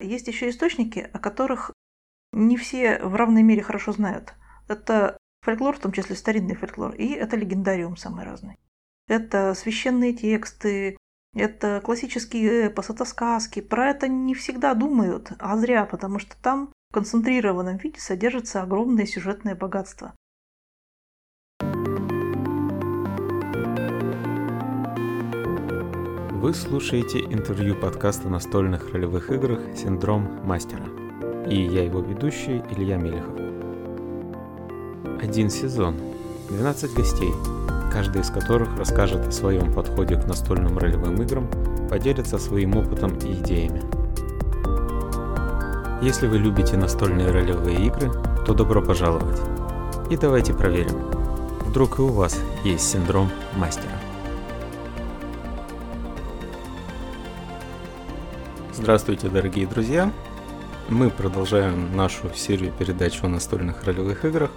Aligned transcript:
Есть 0.00 0.28
еще 0.28 0.48
источники, 0.48 1.08
о 1.12 1.18
которых 1.18 1.72
не 2.32 2.56
все 2.56 2.98
в 2.98 3.14
равной 3.14 3.42
мере 3.42 3.62
хорошо 3.62 3.92
знают. 3.92 4.34
Это 4.68 5.16
фольклор, 5.40 5.76
в 5.76 5.80
том 5.80 5.92
числе 5.92 6.14
старинный 6.14 6.54
фольклор, 6.54 6.94
и 6.94 7.08
это 7.08 7.36
легендариум 7.36 7.96
самый 7.96 8.24
разный. 8.24 8.58
Это 9.08 9.54
священные 9.54 10.12
тексты, 10.12 10.96
это 11.34 11.80
классические 11.84 12.66
эпос, 12.66 12.90
это 12.90 13.04
сказки. 13.04 13.60
Про 13.60 13.90
это 13.90 14.08
не 14.08 14.34
всегда 14.34 14.74
думают, 14.74 15.32
а 15.38 15.56
зря, 15.56 15.84
потому 15.86 16.18
что 16.18 16.36
там 16.40 16.72
в 16.90 16.94
концентрированном 16.94 17.76
виде 17.78 18.00
содержится 18.00 18.62
огромное 18.62 19.06
сюжетное 19.06 19.54
богатство. 19.54 20.14
Вы 26.40 26.54
слушаете 26.54 27.18
интервью 27.18 27.74
подкаста 27.74 28.28
настольных 28.28 28.92
ролевых 28.92 29.28
играх 29.32 29.58
«Синдром 29.76 30.38
мастера». 30.44 30.84
И 31.50 31.60
я 31.60 31.82
его 31.82 31.98
ведущий 31.98 32.62
Илья 32.70 32.96
Мелехов. 32.96 33.34
Один 35.20 35.50
сезон, 35.50 35.96
12 36.50 36.94
гостей, 36.94 37.32
каждый 37.92 38.22
из 38.22 38.30
которых 38.30 38.78
расскажет 38.78 39.26
о 39.26 39.32
своем 39.32 39.72
подходе 39.72 40.14
к 40.14 40.28
настольным 40.28 40.78
ролевым 40.78 41.20
играм, 41.20 41.50
поделится 41.90 42.38
своим 42.38 42.76
опытом 42.76 43.18
и 43.18 43.32
идеями. 43.32 43.82
Если 46.00 46.28
вы 46.28 46.38
любите 46.38 46.76
настольные 46.76 47.32
ролевые 47.32 47.84
игры, 47.84 48.12
то 48.46 48.54
добро 48.54 48.80
пожаловать. 48.80 49.40
И 50.08 50.16
давайте 50.16 50.54
проверим, 50.54 50.98
вдруг 51.66 51.98
и 51.98 52.02
у 52.02 52.12
вас 52.12 52.40
есть 52.62 52.88
синдром 52.88 53.28
мастера. 53.56 54.07
Здравствуйте, 58.80 59.28
дорогие 59.28 59.66
друзья! 59.66 60.12
Мы 60.88 61.10
продолжаем 61.10 61.96
нашу 61.96 62.32
серию 62.32 62.72
передач 62.72 63.18
о 63.24 63.28
настольных 63.28 63.82
ролевых 63.82 64.24
играх. 64.24 64.52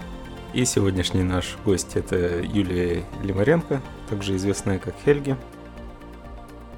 И 0.54 0.64
сегодняшний 0.64 1.24
наш 1.24 1.56
гость 1.64 1.96
это 1.96 2.40
Юлия 2.40 3.04
Лимаренко, 3.24 3.82
также 4.08 4.36
известная 4.36 4.78
как 4.78 4.94
Хельги. 5.04 5.36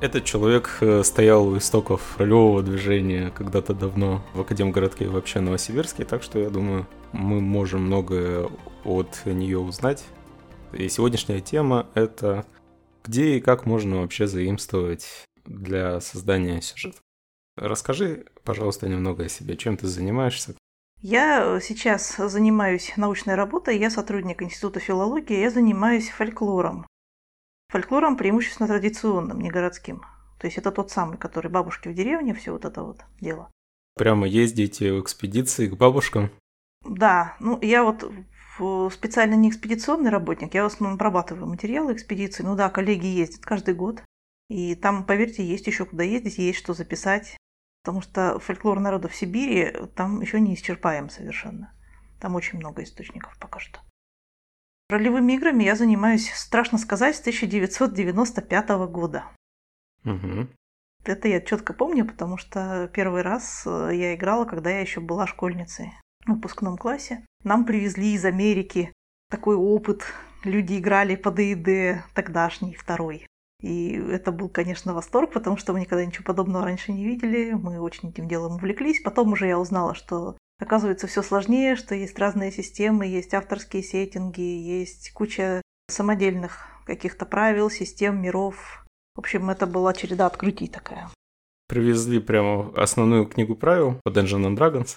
Этот 0.01 0.25
человек 0.25 0.78
э, 0.81 1.05
стоял 1.05 1.47
у 1.47 1.59
истоков 1.59 2.19
ролевого 2.19 2.62
движения 2.62 3.31
когда-то 3.31 3.75
давно 3.75 4.25
в 4.33 4.41
Академгородке 4.41 5.05
и 5.05 5.08
вообще 5.08 5.41
Новосибирске, 5.41 6.06
так 6.06 6.23
что 6.23 6.39
я 6.39 6.48
думаю, 6.48 6.86
мы 7.12 7.42
можем 7.42 7.83
многое 7.83 8.48
от 8.84 9.20
нее 9.27 9.58
узнать. 9.58 10.03
И 10.73 10.89
сегодняшняя 10.89 11.42
тема 11.42 11.89
это 11.92 12.47
где 13.05 13.36
и 13.36 13.41
как 13.41 13.67
можно 13.67 14.01
вообще 14.01 14.27
заимствовать 14.27 15.06
для 15.45 16.01
создания 16.01 16.62
сюжета. 16.62 17.04
Расскажи, 17.57 18.27
пожалуйста, 18.43 18.89
немного 18.89 19.25
о 19.25 19.29
себе. 19.29 19.57
Чем 19.57 19.77
ты 19.77 19.87
занимаешься? 19.87 20.55
Я 21.01 21.61
сейчас 21.61 22.17
занимаюсь 22.17 22.95
научной 22.97 23.35
работой, 23.35 23.79
я 23.79 23.91
сотрудник 23.91 24.43
Института 24.43 24.81
филологии, 24.81 25.39
я 25.39 25.51
занимаюсь 25.51 26.09
фольклором. 26.09 26.87
Фольклором 27.69 28.17
преимущественно 28.17 28.67
традиционным, 28.67 29.41
не 29.41 29.51
городским. 29.51 30.03
То 30.41 30.47
есть 30.47 30.59
это 30.59 30.73
тот 30.73 30.91
самый, 30.91 31.19
который 31.19 31.51
бабушки 31.51 31.89
в 31.89 31.95
деревне, 31.95 32.35
все 32.35 32.53
вот 32.53 32.65
это 32.65 32.83
вот 32.83 33.01
дело. 33.21 33.51
Прямо 33.97 34.27
ездите 34.27 34.93
в 34.93 35.01
экспедиции 35.03 35.69
к 35.69 35.77
бабушкам? 35.77 36.31
Да, 36.85 37.37
ну 37.39 37.59
я 37.61 37.85
вот 37.85 38.11
специально 38.93 39.35
не 39.35 39.51
экспедиционный 39.51 40.11
работник, 40.11 40.55
я 40.55 40.63
в 40.65 40.67
основном 40.67 40.95
обрабатываю 40.95 41.47
материалы 41.47 41.93
экспедиции. 41.93 42.43
Ну 42.43 42.57
да, 42.57 42.71
коллеги 42.71 43.07
ездят 43.07 43.45
каждый 43.45 43.75
год. 43.75 44.03
И 44.49 44.75
там, 44.75 45.05
поверьте, 45.05 45.45
есть 45.45 45.67
еще 45.67 45.85
куда 45.85 46.03
ездить, 46.03 46.39
есть 46.39 46.59
что 46.59 46.75
записать. 46.75 47.37
Потому 47.85 48.01
что 48.01 48.39
фольклор 48.39 48.81
народов 48.81 49.15
Сибири 49.15 49.71
там 49.95 50.23
еще 50.23 50.41
не 50.41 50.55
исчерпаем 50.55 51.11
совершенно. 51.11 51.75
Там 52.19 52.35
очень 52.35 52.59
много 52.59 52.83
источников 52.83 53.39
пока 53.39 53.61
что. 53.61 53.79
Ролевыми 54.89 55.35
играми 55.35 55.64
я 55.64 55.77
занимаюсь, 55.77 56.33
страшно 56.33 56.79
сказать, 56.79 57.17
с 57.17 57.20
1995 57.20 58.69
года. 58.89 59.25
Угу. 60.07 60.48
Это 61.05 61.29
я 61.29 61.42
четко 61.42 61.75
помню, 61.75 62.07
потому 62.07 62.39
что 62.39 62.89
первый 62.95 63.20
раз 63.20 63.64
э, 63.67 63.91
я 63.92 64.14
играла, 64.14 64.47
когда 64.47 64.70
я 64.70 64.81
еще 64.81 65.01
была 65.01 65.27
школьницей 65.27 65.92
в 66.25 66.33
выпускном 66.33 66.79
классе. 66.79 67.27
Нам 67.42 67.67
привезли 67.67 68.14
из 68.14 68.25
Америки 68.25 68.95
такой 69.31 69.57
опыт. 69.57 70.05
Люди 70.45 70.79
играли 70.79 71.17
по 71.17 71.31
ДИД 71.31 72.03
тогдашний, 72.14 72.75
второй. 72.75 73.27
И 73.64 73.95
это 74.11 74.30
был, 74.30 74.51
конечно, 74.51 74.92
восторг, 74.92 75.33
потому 75.33 75.57
что 75.57 75.73
мы 75.73 75.80
никогда 75.80 76.05
ничего 76.05 76.23
подобного 76.23 76.67
раньше 76.67 76.92
не 76.92 77.02
видели. 77.02 77.52
Мы 77.52 77.80
очень 77.80 78.11
этим 78.11 78.29
делом 78.29 78.57
увлеклись. 78.57 79.01
Потом 79.01 79.33
уже 79.33 79.47
я 79.47 79.58
узнала, 79.58 79.95
что 79.95 80.36
оказывается 80.61 81.07
все 81.07 81.23
сложнее, 81.23 81.75
что 81.75 81.95
есть 81.95 82.19
разные 82.19 82.52
системы, 82.52 83.07
есть 83.07 83.33
авторские 83.33 83.83
сеттинги, 83.83 84.42
есть 84.42 85.13
куча 85.14 85.63
самодельных 85.89 86.67
каких-то 86.85 87.25
правил, 87.25 87.70
систем, 87.70 88.20
миров. 88.20 88.85
В 89.14 89.20
общем, 89.20 89.48
это 89.48 89.67
была 89.67 89.95
череда 89.95 90.27
открытий 90.27 90.69
такая. 90.69 91.08
Привезли 91.67 92.19
прямо 92.19 92.70
основную 92.77 93.25
книгу 93.25 93.57
правил 93.57 93.98
по 94.05 94.11
Dungeons 94.11 94.45
and 94.45 94.58
Dragons. 94.58 94.96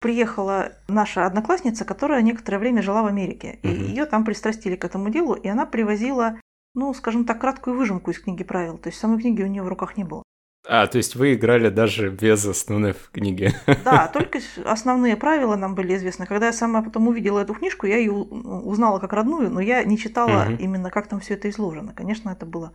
Приехала 0.00 0.72
наша 0.88 1.24
одноклассница, 1.24 1.86
которая 1.86 2.20
некоторое 2.20 2.58
время 2.58 2.82
жила 2.82 3.02
в 3.02 3.06
Америке. 3.06 3.60
И 3.62 3.68
ее 3.68 4.04
там 4.04 4.26
пристрастили 4.26 4.76
к 4.76 4.84
этому 4.84 5.08
делу, 5.08 5.32
и 5.32 5.48
она 5.48 5.64
привозила 5.64 6.38
ну, 6.78 6.94
скажем 6.94 7.24
так, 7.24 7.40
краткую 7.40 7.76
выжимку 7.76 8.10
из 8.10 8.20
книги 8.20 8.44
правил. 8.44 8.78
То 8.78 8.88
есть 8.88 9.00
самой 9.00 9.20
книги 9.20 9.42
у 9.42 9.46
нее 9.46 9.62
в 9.62 9.68
руках 9.68 9.96
не 9.96 10.04
было. 10.04 10.22
А, 10.66 10.86
то 10.86 10.98
есть 10.98 11.16
вы 11.16 11.34
играли 11.34 11.70
даже 11.70 12.10
без 12.10 12.44
основной 12.46 12.94
книги? 13.12 13.52
Да, 13.84 14.06
только 14.12 14.38
основные 14.64 15.16
правила 15.16 15.56
нам 15.56 15.74
были 15.74 15.96
известны. 15.96 16.26
Когда 16.26 16.46
я 16.46 16.52
сама 16.52 16.82
потом 16.82 17.08
увидела 17.08 17.40
эту 17.40 17.54
книжку, 17.54 17.86
я 17.86 17.96
ее 17.96 18.12
узнала 18.12 18.98
как 18.98 19.12
родную, 19.12 19.50
но 19.50 19.60
я 19.60 19.82
не 19.82 19.98
читала 19.98 20.44
угу. 20.44 20.52
именно, 20.58 20.90
как 20.90 21.08
там 21.08 21.20
все 21.20 21.34
это 21.34 21.48
изложено. 21.50 21.94
Конечно, 21.94 22.30
это 22.30 22.46
было 22.46 22.74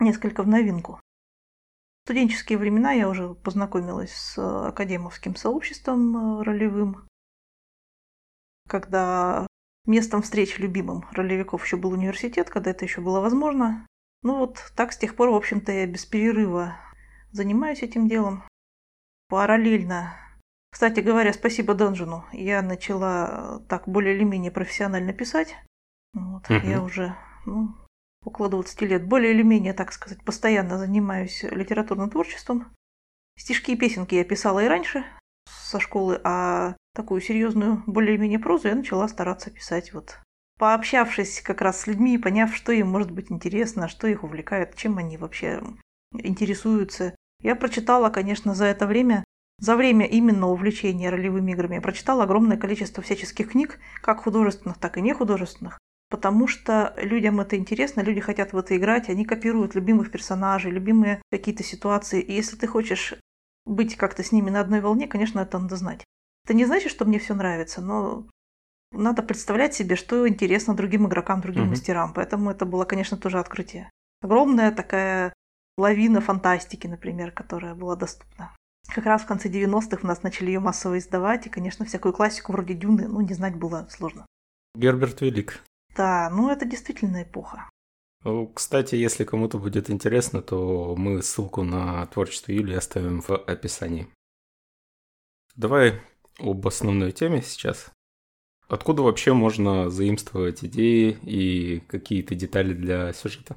несколько 0.00 0.42
в 0.42 0.48
новинку. 0.48 1.00
В 2.04 2.08
студенческие 2.08 2.58
времена 2.58 2.92
я 2.92 3.08
уже 3.08 3.34
познакомилась 3.34 4.12
с 4.12 4.68
академовским 4.68 5.36
сообществом 5.36 6.40
э, 6.40 6.42
ролевым, 6.42 7.06
когда 8.68 9.46
Местом 9.84 10.22
встреч 10.22 10.58
любимым 10.58 11.04
ролевиков 11.10 11.64
еще 11.64 11.76
был 11.76 11.90
университет, 11.90 12.50
когда 12.50 12.70
это 12.70 12.84
еще 12.84 13.00
было 13.00 13.20
возможно. 13.20 13.86
Ну 14.22 14.38
вот 14.38 14.72
так 14.76 14.92
с 14.92 14.98
тех 14.98 15.16
пор, 15.16 15.30
в 15.30 15.34
общем-то, 15.34 15.72
я 15.72 15.86
без 15.86 16.06
перерыва 16.06 16.76
занимаюсь 17.32 17.82
этим 17.82 18.08
делом. 18.08 18.44
Параллельно. 19.28 20.14
Кстати 20.70 21.00
говоря, 21.00 21.32
спасибо 21.32 21.74
Донжину. 21.74 22.24
Я 22.32 22.62
начала 22.62 23.62
так 23.68 23.88
более 23.88 24.14
или 24.14 24.24
менее 24.24 24.52
профессионально 24.52 25.12
писать. 25.12 25.56
Вот, 26.14 26.48
угу. 26.48 26.66
Я 26.66 26.82
уже 26.82 27.16
ну, 27.44 27.74
около 28.24 28.48
20 28.48 28.82
лет 28.82 29.06
более 29.06 29.32
или 29.32 29.42
менее, 29.42 29.72
так 29.72 29.92
сказать, 29.92 30.22
постоянно 30.24 30.78
занимаюсь 30.78 31.42
литературным 31.42 32.08
творчеством. 32.08 32.72
Стишки 33.36 33.72
и 33.72 33.76
песенки 33.76 34.14
я 34.14 34.24
писала 34.24 34.60
и 34.60 34.68
раньше 34.68 35.04
со 35.46 35.80
школы, 35.80 36.20
а 36.24 36.76
такую 36.94 37.20
серьезную, 37.20 37.82
более-менее 37.86 38.38
прозу, 38.38 38.68
я 38.68 38.74
начала 38.74 39.08
стараться 39.08 39.50
писать 39.50 39.92
вот 39.92 40.18
пообщавшись 40.62 41.40
как 41.40 41.60
раз 41.60 41.80
с 41.80 41.86
людьми, 41.88 42.16
поняв, 42.18 42.54
что 42.54 42.70
им 42.70 42.88
может 42.88 43.10
быть 43.10 43.32
интересно, 43.32 43.88
что 43.88 44.06
их 44.06 44.22
увлекает, 44.22 44.76
чем 44.76 44.98
они 44.98 45.16
вообще 45.16 45.60
интересуются. 46.14 47.16
Я 47.42 47.56
прочитала, 47.56 48.10
конечно, 48.10 48.54
за 48.54 48.66
это 48.66 48.86
время, 48.86 49.24
за 49.58 49.74
время 49.74 50.06
именно 50.06 50.46
увлечения 50.48 51.10
ролевыми 51.10 51.50
играми, 51.50 51.74
я 51.74 51.80
прочитала 51.80 52.22
огромное 52.22 52.56
количество 52.56 53.02
всяческих 53.02 53.50
книг, 53.50 53.80
как 54.00 54.22
художественных, 54.22 54.78
так 54.78 54.98
и 54.98 55.00
нехудожественных, 55.00 55.80
потому 56.08 56.46
что 56.46 56.94
людям 56.96 57.40
это 57.40 57.56
интересно, 57.56 58.00
люди 58.00 58.20
хотят 58.20 58.52
в 58.52 58.56
это 58.56 58.76
играть, 58.76 59.08
они 59.08 59.24
копируют 59.24 59.74
любимых 59.74 60.12
персонажей, 60.12 60.70
любимые 60.70 61.20
какие-то 61.32 61.64
ситуации. 61.64 62.20
И 62.20 62.32
если 62.32 62.54
ты 62.54 62.68
хочешь 62.68 63.14
быть 63.64 63.96
как-то 63.96 64.22
с 64.22 64.32
ними 64.32 64.50
на 64.50 64.60
одной 64.60 64.80
волне, 64.80 65.06
конечно, 65.06 65.40
это 65.40 65.58
надо 65.58 65.76
знать. 65.76 66.04
Это 66.44 66.54
не 66.54 66.64
значит, 66.64 66.90
что 66.90 67.04
мне 67.04 67.18
все 67.18 67.34
нравится, 67.34 67.80
но 67.80 68.26
надо 68.92 69.22
представлять 69.22 69.74
себе, 69.74 69.96
что 69.96 70.28
интересно 70.28 70.74
другим 70.74 71.06
игрокам, 71.06 71.40
другим 71.40 71.62
угу. 71.62 71.70
мастерам. 71.70 72.12
Поэтому 72.12 72.50
это 72.50 72.66
было, 72.66 72.84
конечно, 72.84 73.16
тоже 73.16 73.38
открытие. 73.38 73.90
Огромная 74.20 74.70
такая 74.70 75.32
лавина 75.78 76.20
фантастики, 76.20 76.86
например, 76.86 77.30
которая 77.32 77.74
была 77.74 77.96
доступна. 77.96 78.54
Как 78.94 79.06
раз 79.06 79.22
в 79.22 79.26
конце 79.26 79.48
90-х 79.48 80.00
у 80.02 80.06
нас 80.06 80.22
начали 80.22 80.48
ее 80.48 80.60
массово 80.60 80.98
издавать, 80.98 81.46
и, 81.46 81.50
конечно, 81.50 81.84
всякую 81.84 82.12
классику 82.12 82.52
вроде 82.52 82.74
Дюны, 82.74 83.08
ну, 83.08 83.20
не 83.20 83.34
знать 83.34 83.56
было 83.56 83.86
сложно. 83.90 84.26
Герберт 84.74 85.20
Велик. 85.20 85.62
Да, 85.96 86.30
ну 86.30 86.50
это 86.50 86.64
действительно 86.64 87.22
эпоха. 87.22 87.68
Кстати, 88.54 88.94
если 88.94 89.24
кому-то 89.24 89.58
будет 89.58 89.90
интересно, 89.90 90.42
то 90.42 90.94
мы 90.96 91.22
ссылку 91.22 91.64
на 91.64 92.06
творчество 92.06 92.52
Юли 92.52 92.74
оставим 92.74 93.20
в 93.20 93.30
описании. 93.30 94.08
Давай 95.56 96.00
об 96.38 96.66
основной 96.66 97.12
теме 97.12 97.42
сейчас. 97.42 97.90
Откуда 98.68 99.02
вообще 99.02 99.32
можно 99.32 99.90
заимствовать 99.90 100.64
идеи 100.64 101.18
и 101.22 101.80
какие-то 101.80 102.34
детали 102.34 102.72
для 102.72 103.12
сюжета? 103.12 103.56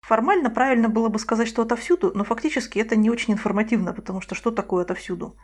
Формально 0.00 0.50
правильно 0.50 0.88
было 0.88 1.08
бы 1.08 1.18
сказать, 1.18 1.46
что 1.46 1.62
отовсюду, 1.62 2.10
но 2.14 2.24
фактически 2.24 2.78
это 2.78 2.96
не 2.96 3.10
очень 3.10 3.34
информативно, 3.34 3.92
потому 3.92 4.20
что 4.20 4.34
что 4.34 4.50
такое 4.50 4.82
отовсюду? 4.82 5.36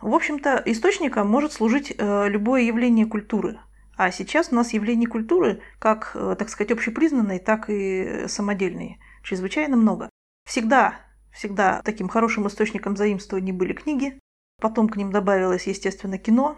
В 0.00 0.14
общем-то, 0.14 0.62
источником 0.64 1.28
может 1.28 1.52
служить 1.52 1.92
э, 1.96 2.28
любое 2.28 2.62
явление 2.62 3.04
культуры. 3.04 3.60
А 4.02 4.10
сейчас 4.10 4.48
у 4.50 4.54
нас 4.54 4.72
явлений 4.72 5.04
культуры, 5.04 5.60
как, 5.78 6.12
э, 6.14 6.34
так 6.38 6.48
сказать, 6.48 6.72
общепризнанные, 6.72 7.38
так 7.38 7.68
и 7.68 8.24
самодельные, 8.28 8.98
чрезвычайно 9.22 9.76
много. 9.76 10.08
Всегда, 10.48 10.94
всегда 11.30 11.82
таким 11.84 12.08
хорошим 12.08 12.46
источником 12.46 12.96
заимствований 12.96 13.52
были 13.52 13.74
книги, 13.74 14.18
потом 14.58 14.88
к 14.88 14.96
ним 14.96 15.12
добавилось, 15.12 15.66
естественно, 15.66 16.16
кино. 16.16 16.56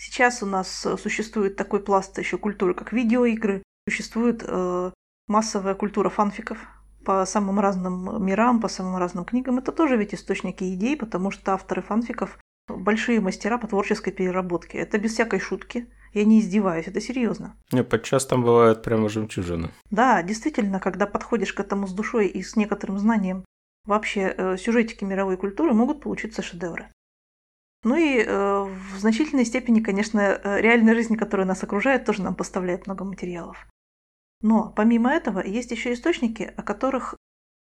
Сейчас 0.00 0.42
у 0.42 0.46
нас 0.46 0.84
существует 1.00 1.54
такой 1.54 1.78
пласт 1.78 2.18
еще 2.18 2.38
культуры, 2.38 2.74
как 2.74 2.92
видеоигры, 2.92 3.62
существует 3.88 4.42
э, 4.44 4.90
массовая 5.28 5.76
культура 5.76 6.08
фанфиков 6.08 6.58
по 7.04 7.24
самым 7.24 7.60
разным 7.60 8.26
мирам, 8.26 8.60
по 8.60 8.66
самым 8.66 8.96
разным 8.96 9.24
книгам. 9.24 9.58
Это 9.58 9.70
тоже 9.70 9.96
ведь 9.96 10.12
источники 10.12 10.64
идей, 10.74 10.96
потому 10.96 11.30
что 11.30 11.52
авторы 11.52 11.82
фанфиков 11.82 12.36
большие 12.76 13.20
мастера 13.20 13.58
по 13.58 13.66
творческой 13.66 14.12
переработке. 14.12 14.78
Это 14.78 14.98
без 14.98 15.12
всякой 15.12 15.40
шутки. 15.40 15.88
Я 16.12 16.24
не 16.24 16.40
издеваюсь, 16.40 16.88
это 16.88 17.00
серьезно. 17.00 17.56
Не, 17.72 17.84
подчас 17.84 18.26
там 18.26 18.42
бывают 18.42 18.82
прямо 18.82 19.08
жемчужины. 19.08 19.70
Да, 19.90 20.22
действительно, 20.22 20.80
когда 20.80 21.06
подходишь 21.06 21.52
к 21.52 21.60
этому 21.60 21.86
с 21.86 21.92
душой 21.92 22.26
и 22.26 22.42
с 22.42 22.56
некоторым 22.56 22.98
знанием 22.98 23.44
вообще 23.84 24.34
э, 24.36 24.56
сюжетики 24.56 25.04
мировой 25.04 25.36
культуры, 25.36 25.72
могут 25.72 26.00
получиться 26.00 26.42
шедевры. 26.42 26.92
Ну 27.82 27.96
и 27.96 28.18
э, 28.18 28.62
в 28.64 28.98
значительной 28.98 29.44
степени, 29.44 29.80
конечно, 29.80 30.20
э, 30.20 30.60
реальная 30.60 30.94
жизнь, 30.94 31.16
которая 31.16 31.46
нас 31.46 31.62
окружает, 31.62 32.04
тоже 32.04 32.22
нам 32.22 32.34
поставляет 32.34 32.86
много 32.86 33.04
материалов. 33.04 33.66
Но 34.42 34.72
помимо 34.74 35.10
этого 35.10 35.40
есть 35.40 35.70
еще 35.70 35.92
источники, 35.92 36.52
о 36.56 36.62
которых 36.62 37.16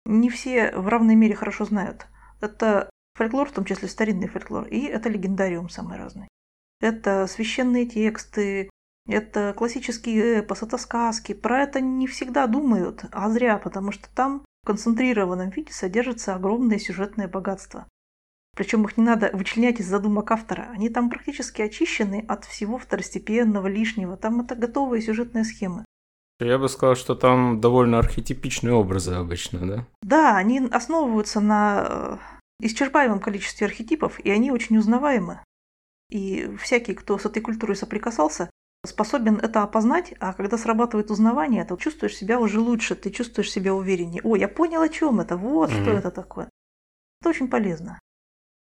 не 0.05 0.29
все 0.29 0.71
в 0.75 0.87
равной 0.87 1.15
мере 1.15 1.35
хорошо 1.35 1.65
знают. 1.65 2.07
Это 2.41 2.89
фольклор, 3.19 3.49
в 3.49 3.51
том 3.51 3.65
числе 3.65 3.89
старинный 3.89 4.29
фольклор, 4.29 4.65
и 4.67 4.85
это 4.85 5.09
легендариум 5.09 5.69
самый 5.69 5.97
разный. 5.97 6.29
Это 6.79 7.27
священные 7.27 7.85
тексты, 7.85 8.69
это 9.07 9.53
классические 9.57 10.39
эпос, 10.39 10.63
это 10.63 10.77
сказки. 10.77 11.33
Про 11.33 11.63
это 11.63 11.81
не 11.81 12.07
всегда 12.07 12.47
думают, 12.47 13.03
а 13.11 13.29
зря, 13.29 13.57
потому 13.57 13.91
что 13.91 14.07
там 14.15 14.43
в 14.63 14.67
концентрированном 14.67 15.49
виде 15.49 15.73
содержится 15.73 16.35
огромное 16.35 16.79
сюжетное 16.79 17.27
богатство. 17.27 17.87
Причем 18.55 18.85
их 18.85 18.97
не 18.97 19.03
надо 19.03 19.29
вычленять 19.33 19.79
из 19.79 19.87
задумок 19.87 20.31
автора. 20.31 20.69
Они 20.73 20.89
там 20.89 21.09
практически 21.09 21.61
очищены 21.61 22.25
от 22.27 22.45
всего 22.45 22.77
второстепенного, 22.77 23.67
лишнего. 23.67 24.15
Там 24.15 24.41
это 24.41 24.55
готовые 24.55 25.01
сюжетные 25.01 25.43
схемы. 25.43 25.85
Я 26.39 26.57
бы 26.57 26.69
сказал, 26.69 26.95
что 26.95 27.15
там 27.15 27.59
довольно 27.59 27.99
архетипичные 27.99 28.73
образы 28.73 29.13
обычно, 29.13 29.67
да? 29.67 29.85
Да, 30.01 30.37
они 30.37 30.59
основываются 30.71 31.41
на 31.41 31.85
э, 31.89 32.38
исчерпаемом 32.59 33.19
количестве 33.19 33.67
архетипов, 33.67 34.19
и 34.19 34.29
они 34.29 34.51
очень 34.51 34.77
узнаваемы. 34.77 35.41
И 36.09 36.55
всякий, 36.57 36.93
кто 36.93 37.17
с 37.17 37.25
этой 37.25 37.41
культурой 37.41 37.75
соприкасался, 37.75 38.49
способен 38.85 39.37
это 39.37 39.63
опознать, 39.63 40.13
а 40.19 40.33
когда 40.33 40.57
срабатывает 40.57 41.11
узнавание, 41.11 41.65
то 41.65 41.75
чувствуешь 41.75 42.15
себя 42.15 42.39
уже 42.39 42.59
лучше, 42.59 42.95
ты 42.95 43.11
чувствуешь 43.11 43.51
себя 43.51 43.73
увереннее. 43.73 44.21
О, 44.23 44.35
я 44.35 44.47
понял, 44.47 44.81
о 44.81 44.89
чем 44.89 45.19
это, 45.19 45.37
вот 45.37 45.69
mm-hmm. 45.69 45.81
что 45.81 45.91
это 45.91 46.11
такое. 46.11 46.49
Это 47.21 47.29
очень 47.29 47.49
полезно. 47.49 47.99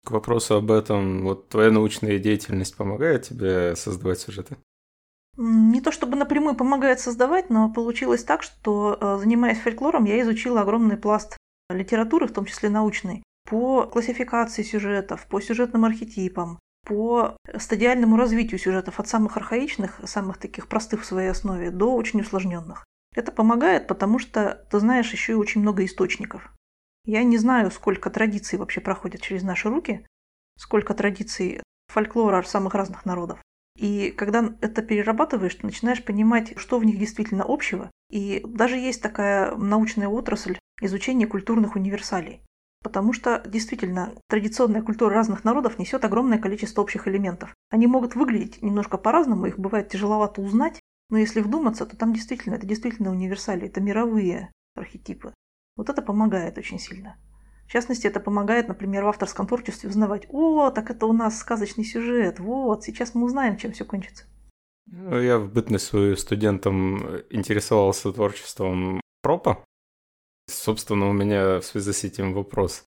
К 0.04 0.12
вопросу 0.12 0.54
об 0.54 0.70
этом, 0.70 1.22
вот 1.22 1.48
твоя 1.48 1.70
научная 1.70 2.18
деятельность 2.18 2.76
помогает 2.76 3.24
тебе 3.24 3.74
создавать 3.74 4.20
сюжеты? 4.20 4.56
Не 5.36 5.80
то 5.80 5.92
чтобы 5.92 6.16
напрямую 6.16 6.54
помогает 6.54 7.00
создавать, 7.00 7.50
но 7.50 7.70
получилось 7.70 8.24
так, 8.24 8.42
что, 8.42 8.96
э, 8.98 9.18
занимаясь 9.18 9.58
фольклором, 9.58 10.04
я 10.04 10.20
изучила 10.22 10.62
огромный 10.62 10.96
пласт 10.96 11.36
литературы, 11.68 12.28
в 12.28 12.32
том 12.32 12.46
числе 12.46 12.70
научной, 12.70 13.22
по 13.46 13.86
классификации 13.86 14.62
сюжетов, 14.62 15.26
по 15.26 15.40
сюжетным 15.40 15.84
архетипам, 15.84 16.58
по 16.84 17.36
стадиальному 17.56 18.16
развитию 18.16 18.58
сюжетов 18.58 19.00
от 19.00 19.08
самых 19.08 19.36
архаичных, 19.36 20.00
самых 20.04 20.38
таких 20.38 20.68
простых 20.68 21.02
в 21.02 21.06
своей 21.06 21.30
основе, 21.30 21.70
до 21.70 21.94
очень 21.94 22.20
усложненных. 22.20 22.84
Это 23.14 23.32
помогает, 23.32 23.86
потому 23.86 24.18
что 24.18 24.66
ты 24.70 24.78
знаешь 24.78 25.10
еще 25.10 25.32
и 25.32 25.36
очень 25.36 25.62
много 25.62 25.84
источников. 25.84 26.52
Я 27.04 27.22
не 27.22 27.38
знаю, 27.38 27.70
сколько 27.70 28.10
традиций 28.10 28.58
вообще 28.58 28.80
проходят 28.80 29.22
через 29.22 29.42
наши 29.42 29.68
руки, 29.68 30.04
сколько 30.58 30.92
традиций 30.92 31.62
фольклора 31.88 32.42
самых 32.42 32.74
разных 32.74 33.04
народов. 33.06 33.40
И 33.76 34.10
когда 34.10 34.54
это 34.60 34.82
перерабатываешь, 34.82 35.54
ты 35.54 35.66
начинаешь 35.66 36.04
понимать, 36.04 36.58
что 36.58 36.78
в 36.78 36.84
них 36.84 36.98
действительно 36.98 37.44
общего. 37.46 37.90
И 38.10 38.42
даже 38.46 38.76
есть 38.76 39.02
такая 39.02 39.54
научная 39.54 40.08
отрасль 40.08 40.58
изучения 40.80 41.26
культурных 41.26 41.76
универсалей. 41.76 42.42
Потому 42.82 43.12
что 43.12 43.42
действительно 43.46 44.12
традиционная 44.28 44.82
культура 44.82 45.14
разных 45.14 45.44
народов 45.44 45.78
несет 45.78 46.04
огромное 46.04 46.38
количество 46.38 46.82
общих 46.82 47.08
элементов. 47.08 47.54
Они 47.70 47.86
могут 47.86 48.14
выглядеть 48.14 48.62
немножко 48.62 48.98
по-разному, 48.98 49.46
их 49.46 49.58
бывает 49.58 49.88
тяжеловато 49.88 50.40
узнать, 50.40 50.80
но 51.10 51.18
если 51.18 51.40
вдуматься, 51.40 51.86
то 51.86 51.96
там 51.96 52.12
действительно, 52.12 52.54
это 52.54 52.66
действительно 52.66 53.10
универсали, 53.10 53.66
это 53.66 53.80
мировые 53.80 54.52
архетипы. 54.74 55.34
Вот 55.76 55.88
это 55.88 56.02
помогает 56.02 56.58
очень 56.58 56.78
сильно. 56.78 57.16
В 57.66 57.70
частности, 57.70 58.06
это 58.06 58.20
помогает, 58.20 58.68
например, 58.68 59.04
в 59.04 59.08
авторском 59.08 59.46
творчестве 59.46 59.90
узнавать, 59.90 60.26
о, 60.28 60.70
так 60.70 60.90
это 60.90 61.06
у 61.06 61.12
нас 61.12 61.38
сказочный 61.38 61.84
сюжет, 61.84 62.38
вот, 62.38 62.84
сейчас 62.84 63.14
мы 63.14 63.24
узнаем, 63.24 63.56
чем 63.56 63.72
все 63.72 63.84
кончится. 63.84 64.24
Ну, 64.86 65.20
я 65.20 65.38
в 65.38 65.52
бытность 65.52 65.86
свою 65.86 66.16
студентом 66.16 66.98
интересовался 67.30 68.12
творчеством 68.12 69.00
пропа. 69.20 69.64
Собственно, 70.48 71.08
у 71.08 71.12
меня 71.12 71.60
в 71.60 71.64
связи 71.64 71.92
с 71.92 72.04
этим 72.04 72.32
вопрос. 72.32 72.84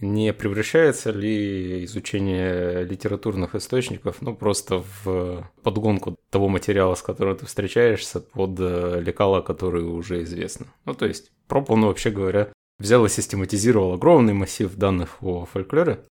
Не 0.00 0.32
превращается 0.32 1.10
ли 1.10 1.84
изучение 1.84 2.84
литературных 2.84 3.54
источников, 3.54 4.20
ну, 4.20 4.34
просто 4.34 4.84
в 5.04 5.48
подгонку 5.62 6.16
того 6.30 6.48
материала, 6.48 6.94
с 6.94 7.02
которым 7.02 7.36
ты 7.36 7.46
встречаешься, 7.46 8.20
под 8.20 8.58
э, 8.58 9.00
лекала, 9.00 9.42
которые 9.42 9.84
уже 9.84 10.22
известны? 10.24 10.66
Ну, 10.86 10.94
то 10.94 11.06
есть, 11.06 11.30
проп, 11.46 11.70
он, 11.70 11.84
вообще 11.84 12.10
говоря, 12.10 12.52
взял 12.78 13.04
и 13.04 13.08
систематизировал 13.08 13.92
огромный 13.92 14.32
массив 14.32 14.74
данных 14.74 15.22
о 15.22 15.44
фольклоре, 15.44 16.04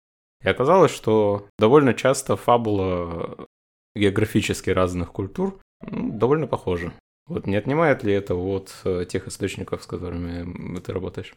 и 0.44 0.48
оказалось, 0.48 0.92
что 0.92 1.46
довольно 1.58 1.94
часто 1.94 2.36
фабула 2.36 3.46
географически 3.94 4.70
разных 4.70 5.12
культур 5.12 5.58
ну, 5.80 6.12
довольно 6.12 6.46
похожа. 6.46 6.92
Вот 7.28 7.46
не 7.46 7.56
отнимает 7.56 8.02
ли 8.02 8.12
это 8.12 8.34
от 8.34 8.74
э, 8.84 9.04
тех 9.08 9.28
источников, 9.28 9.82
с 9.82 9.86
которыми 9.86 10.80
ты 10.80 10.92
работаешь? 10.92 11.34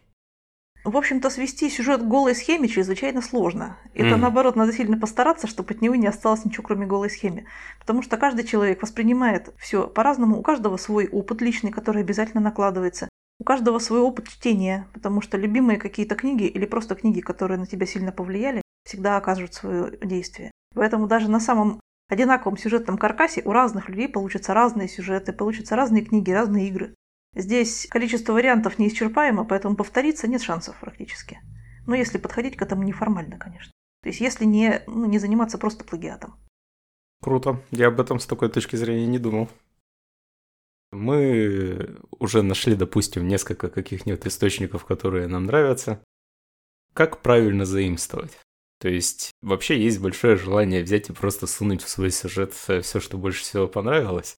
В 0.84 0.98
общем-то, 0.98 1.30
свести 1.30 1.70
сюжет 1.70 2.02
к 2.02 2.08
голой 2.08 2.34
схеме 2.34 2.68
чрезвычайно 2.68 3.22
сложно. 3.22 3.78
Это, 3.94 4.16
mm. 4.16 4.18
наоборот, 4.18 4.56
надо 4.56 4.74
сильно 4.74 4.98
постараться, 4.98 5.46
чтобы 5.46 5.76
от 5.76 5.82
него 5.82 5.94
не 5.94 6.08
осталось 6.08 6.44
ничего, 6.44 6.64
кроме 6.64 6.88
голой 6.88 7.12
схемы. 7.12 7.46
Потому 7.80 8.02
что 8.02 8.18
каждый 8.18 8.46
человек 8.46 8.82
воспринимает 8.82 9.54
все 9.60 9.86
по-разному, 9.86 10.40
у 10.40 10.42
каждого 10.42 10.78
свой 10.78 11.08
опыт 11.08 11.42
личный, 11.42 11.72
который 11.72 12.02
обязательно 12.02 12.42
накладывается. 12.42 13.10
У 13.40 13.44
каждого 13.44 13.78
свой 13.78 14.00
опыт 14.00 14.28
чтения, 14.28 14.88
потому 14.94 15.22
что 15.22 15.38
любимые 15.38 15.78
какие-то 15.78 16.16
книги 16.16 16.46
или 16.46 16.66
просто 16.66 16.96
книги, 16.96 17.22
которые 17.22 17.60
на 17.60 17.68
тебя 17.68 17.86
сильно 17.86 18.12
повлияли, 18.12 18.64
всегда 18.84 19.18
оказывают 19.18 19.54
свое 19.54 19.98
действие. 20.02 20.50
Поэтому 20.74 21.06
даже 21.06 21.30
на 21.30 21.40
самом 21.40 21.80
одинаковом 22.12 22.58
сюжетном 22.58 22.98
каркасе 22.98 23.42
у 23.46 23.52
разных 23.52 23.88
людей 23.88 24.10
получатся 24.10 24.54
разные 24.54 24.88
сюжеты, 24.88 25.32
получатся 25.32 25.76
разные 25.76 26.04
книги, 26.04 26.32
разные 26.32 26.68
игры. 26.68 26.96
Здесь 27.34 27.88
количество 27.90 28.34
вариантов 28.34 28.78
неисчерпаемо, 28.78 29.46
поэтому 29.46 29.76
повториться 29.76 30.28
нет 30.28 30.42
шансов 30.42 30.78
практически. 30.80 31.40
Но 31.88 31.96
если 31.96 32.18
подходить 32.18 32.58
к 32.58 32.62
этому 32.62 32.84
неформально, 32.84 33.38
конечно. 33.38 33.72
То 34.04 34.10
есть 34.10 34.20
если 34.20 34.46
не, 34.46 34.84
ну, 34.88 35.06
не 35.06 35.20
заниматься 35.20 35.58
просто 35.58 35.86
плагиатом. 35.86 36.36
Круто. 37.22 37.62
Я 37.72 37.88
об 37.88 38.02
этом 38.02 38.20
с 38.20 38.26
такой 38.26 38.50
точки 38.50 38.76
зрения 38.76 39.08
не 39.08 39.20
думал. 39.20 39.48
Мы 40.92 41.98
уже 42.20 42.42
нашли, 42.42 42.76
допустим, 42.76 43.28
несколько 43.28 43.70
каких-нибудь 43.70 44.28
источников, 44.28 44.84
которые 44.84 45.28
нам 45.28 45.46
нравятся. 45.46 46.04
Как 46.94 47.22
правильно 47.22 47.64
заимствовать? 47.64 48.38
То 48.82 48.90
есть 48.90 49.32
вообще 49.44 49.80
есть 49.80 50.00
большое 50.00 50.36
желание 50.36 50.82
взять 50.82 51.10
и 51.10 51.14
просто 51.14 51.46
сунуть 51.46 51.84
в 51.84 51.90
свой 51.90 52.10
сюжет 52.10 52.54
все, 52.54 53.00
что 53.00 53.18
больше 53.18 53.44
всего 53.44 53.68
понравилось. 53.68 54.36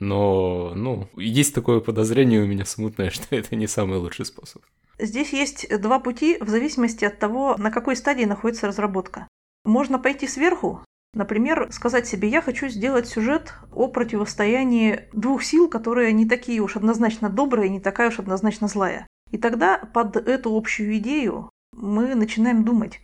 Но, 0.00 0.72
ну, 0.74 1.08
есть 1.16 1.54
такое 1.54 1.78
подозрение 1.78 2.42
у 2.42 2.46
меня 2.46 2.64
смутное, 2.64 3.10
что 3.10 3.36
это 3.36 3.54
не 3.54 3.68
самый 3.68 3.98
лучший 3.98 4.26
способ. 4.26 4.62
Здесь 4.98 5.32
есть 5.32 5.68
два 5.80 6.00
пути 6.00 6.38
в 6.40 6.48
зависимости 6.48 7.04
от 7.04 7.20
того, 7.20 7.56
на 7.56 7.70
какой 7.70 7.94
стадии 7.94 8.24
находится 8.24 8.66
разработка. 8.66 9.28
Можно 9.64 9.98
пойти 9.98 10.26
сверху, 10.26 10.84
Например, 11.14 11.68
сказать 11.70 12.08
себе, 12.08 12.28
я 12.28 12.42
хочу 12.42 12.66
сделать 12.66 13.06
сюжет 13.06 13.54
о 13.72 13.86
противостоянии 13.86 15.08
двух 15.12 15.44
сил, 15.44 15.68
которые 15.68 16.12
не 16.12 16.26
такие 16.26 16.60
уж 16.60 16.74
однозначно 16.74 17.30
добрые, 17.30 17.70
не 17.70 17.78
такая 17.78 18.08
уж 18.08 18.18
однозначно 18.18 18.66
злая. 18.66 19.06
И 19.30 19.38
тогда 19.38 19.78
под 19.78 20.16
эту 20.16 20.56
общую 20.56 20.96
идею 20.96 21.50
мы 21.72 22.14
начинаем 22.16 22.64
думать, 22.64 22.96
э, 22.96 23.03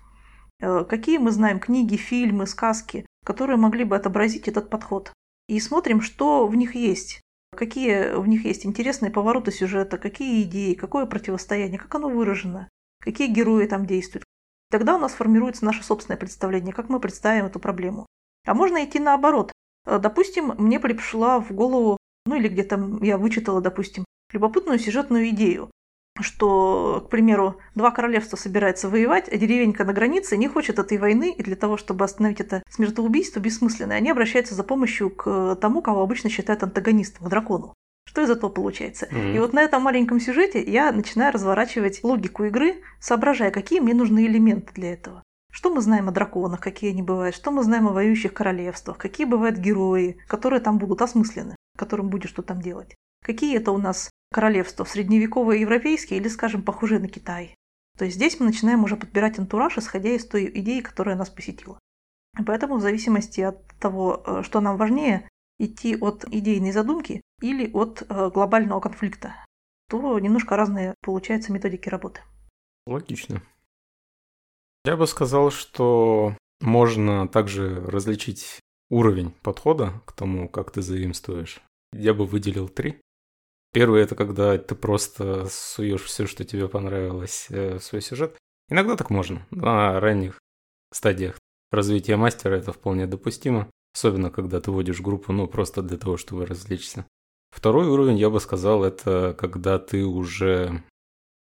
какие 0.61 1.19
мы 1.19 1.31
знаем 1.31 1.59
книги, 1.59 1.97
фильмы, 1.97 2.47
сказки, 2.47 3.07
которые 3.25 3.57
могли 3.57 3.85
бы 3.85 3.97
отобразить 3.97 4.49
этот 4.49 4.71
подход. 4.71 5.13
И 5.49 5.59
смотрим, 5.61 6.01
что 6.01 6.47
в 6.47 6.55
них 6.55 6.75
есть. 6.75 7.21
какие 7.57 8.15
в 8.15 8.29
них 8.29 8.45
есть 8.45 8.65
интересные 8.65 9.11
повороты 9.11 9.51
сюжета, 9.51 9.99
какие 9.99 10.43
идеи, 10.43 10.75
какое 10.75 11.07
противостояние, 11.07 11.79
как 11.79 11.95
оно 11.95 12.09
выражено, 12.09 12.69
какие 13.01 13.29
герои 13.29 13.67
там 13.67 13.87
действуют. 13.87 14.25
Тогда 14.71 14.95
у 14.95 14.99
нас 14.99 15.13
формируется 15.13 15.65
наше 15.65 15.83
собственное 15.83 16.17
представление, 16.19 16.73
как 16.73 16.89
мы 16.89 17.01
представим 17.01 17.47
эту 17.47 17.59
проблему. 17.59 18.07
А 18.47 18.55
можно 18.55 18.85
идти 18.85 19.01
наоборот. 19.01 19.53
Э, 19.85 19.99
допустим, 19.99 20.55
мне 20.59 20.79
пришла 20.79 21.41
в 21.41 21.51
голову, 21.53 21.97
ну 22.27 22.37
или 22.37 22.49
где-то 22.49 22.99
я 23.03 23.19
вычитала, 23.19 23.61
допустим, 23.61 24.05
любопытную 24.33 24.79
сюжетную 24.79 25.29
идею, 25.31 25.71
что, 26.23 27.03
к 27.07 27.11
примеру, 27.11 27.57
два 27.75 27.91
королевства 27.91 28.37
собираются 28.37 28.89
воевать, 28.89 29.29
а 29.29 29.37
деревенька 29.37 29.85
на 29.85 29.93
границе 29.93 30.37
не 30.37 30.49
хочет 30.49 30.79
этой 30.79 30.99
войны, 30.99 31.33
и 31.37 31.43
для 31.43 31.57
того, 31.57 31.77
чтобы 31.77 32.05
остановить 32.05 32.41
это 32.41 32.63
смертоубийство 32.69 33.41
бессмысленное, 33.41 33.97
они 33.97 34.11
обращаются 34.11 34.55
за 34.55 34.65
помощью 34.65 35.11
к 35.11 35.57
тому, 35.57 35.83
кого 35.83 36.03
обычно 36.03 36.31
считают 36.31 36.63
антагонистом, 36.63 37.27
к 37.27 37.31
дракону. 37.31 37.75
Что 38.05 38.23
из 38.23 38.31
этого 38.31 38.51
получается? 38.51 39.07
Mm-hmm. 39.07 39.37
И 39.37 39.39
вот 39.39 39.53
на 39.53 39.63
этом 39.63 39.83
маленьком 39.83 40.19
сюжете 40.19 40.63
я 40.63 40.91
начинаю 40.91 41.33
разворачивать 41.33 42.03
логику 42.03 42.45
игры, 42.45 42.83
соображая, 42.99 43.51
какие 43.53 43.79
мне 43.79 43.95
нужны 43.95 44.27
элементы 44.27 44.73
для 44.75 44.95
этого. 44.95 45.23
Что 45.53 45.73
мы 45.73 45.81
знаем 45.81 46.09
о 46.09 46.13
драконах, 46.13 46.61
какие 46.61 46.91
они 46.91 47.03
бывают, 47.03 47.37
что 47.37 47.51
мы 47.51 47.63
знаем 47.63 47.89
о 47.89 47.93
воюющих 47.93 48.33
королевствах, 48.33 48.99
какие 48.99 49.27
бывают 49.27 49.59
герои, 49.59 50.19
которые 50.27 50.61
там 50.61 50.79
будут 50.79 51.03
осмысленны, 51.03 51.55
которым 51.77 52.09
будет 52.09 52.31
что 52.31 52.43
там 52.43 52.61
делать. 52.61 52.95
Какие 53.25 53.57
это 53.57 53.73
у 53.73 53.79
нас 53.79 54.11
королевства, 54.33 54.85
средневековые 54.85 55.61
европейские 55.61 56.21
или, 56.21 56.29
скажем, 56.29 56.63
похожие 56.63 57.01
на 57.01 57.09
Китай. 57.09 57.55
То 57.99 58.05
есть 58.05 58.17
здесь 58.17 58.41
мы 58.41 58.47
начинаем 58.47 58.85
уже 58.85 58.97
подбирать 58.97 59.39
антураж, 59.39 59.77
исходя 59.77 60.11
из 60.11 60.27
той 60.27 60.51
идеи, 60.61 60.81
которая 60.81 61.17
нас 61.17 61.29
посетила. 61.29 61.79
Поэтому 62.47 62.77
в 62.77 62.81
зависимости 62.81 63.41
от 63.41 63.67
того, 63.79 64.23
э, 64.25 64.43
что 64.43 64.61
нам 64.61 64.77
важнее, 64.77 65.29
идти 65.59 65.97
от 65.97 66.25
идейной 66.25 66.73
задумки 66.73 67.21
или 67.43 67.71
от 67.73 68.03
э, 68.03 68.31
глобального 68.31 68.81
конфликта, 68.81 69.35
то 69.89 70.19
немножко 70.19 70.57
разные 70.57 70.95
получаются 71.03 71.53
методики 71.53 71.89
работы. 71.89 72.23
Логично. 72.87 73.43
Я 74.85 74.97
бы 74.97 75.07
сказал, 75.07 75.51
что 75.51 76.37
можно 76.61 77.29
также 77.29 77.85
различить 77.85 78.61
уровень 78.89 79.33
подхода 79.43 80.01
к 80.07 80.13
тому, 80.13 80.49
как 80.49 80.71
ты 80.71 80.81
заимствуешь. 80.81 81.61
Я 81.93 82.15
бы 82.15 82.25
выделил 82.25 82.69
три. 82.69 83.01
Первый 83.73 84.03
это 84.03 84.17
когда 84.17 84.59
ты 84.59 84.75
просто 84.75 85.47
суешь 85.49 86.03
все, 86.03 86.27
что 86.27 86.45
тебе 86.45 86.69
понравилось 86.69 87.47
э, 87.51 87.79
в 87.79 87.85
свой 87.85 88.03
сюжет. 88.03 88.37
Иногда 88.69 88.97
так 88.97 89.11
можно. 89.11 89.47
На 89.51 90.01
ранних 90.01 90.41
стадиях 90.93 91.39
развития 91.71 92.17
мастера 92.17 92.57
это 92.57 92.73
вполне 92.73 93.07
допустимо. 93.07 93.71
Особенно, 93.95 94.31
когда 94.31 94.61
ты 94.61 94.71
вводишь 94.71 95.01
группу, 95.01 95.33
ну, 95.33 95.47
просто 95.47 95.83
для 95.83 95.99
того, 95.99 96.17
чтобы 96.17 96.47
развлечься. 96.47 97.07
Второй 97.51 97.89
уровень, 97.89 98.19
я 98.19 98.31
бы 98.31 98.41
сказал, 98.41 98.85
это 98.85 99.35
когда 99.39 99.79
ты 99.79 100.05
уже 100.05 100.83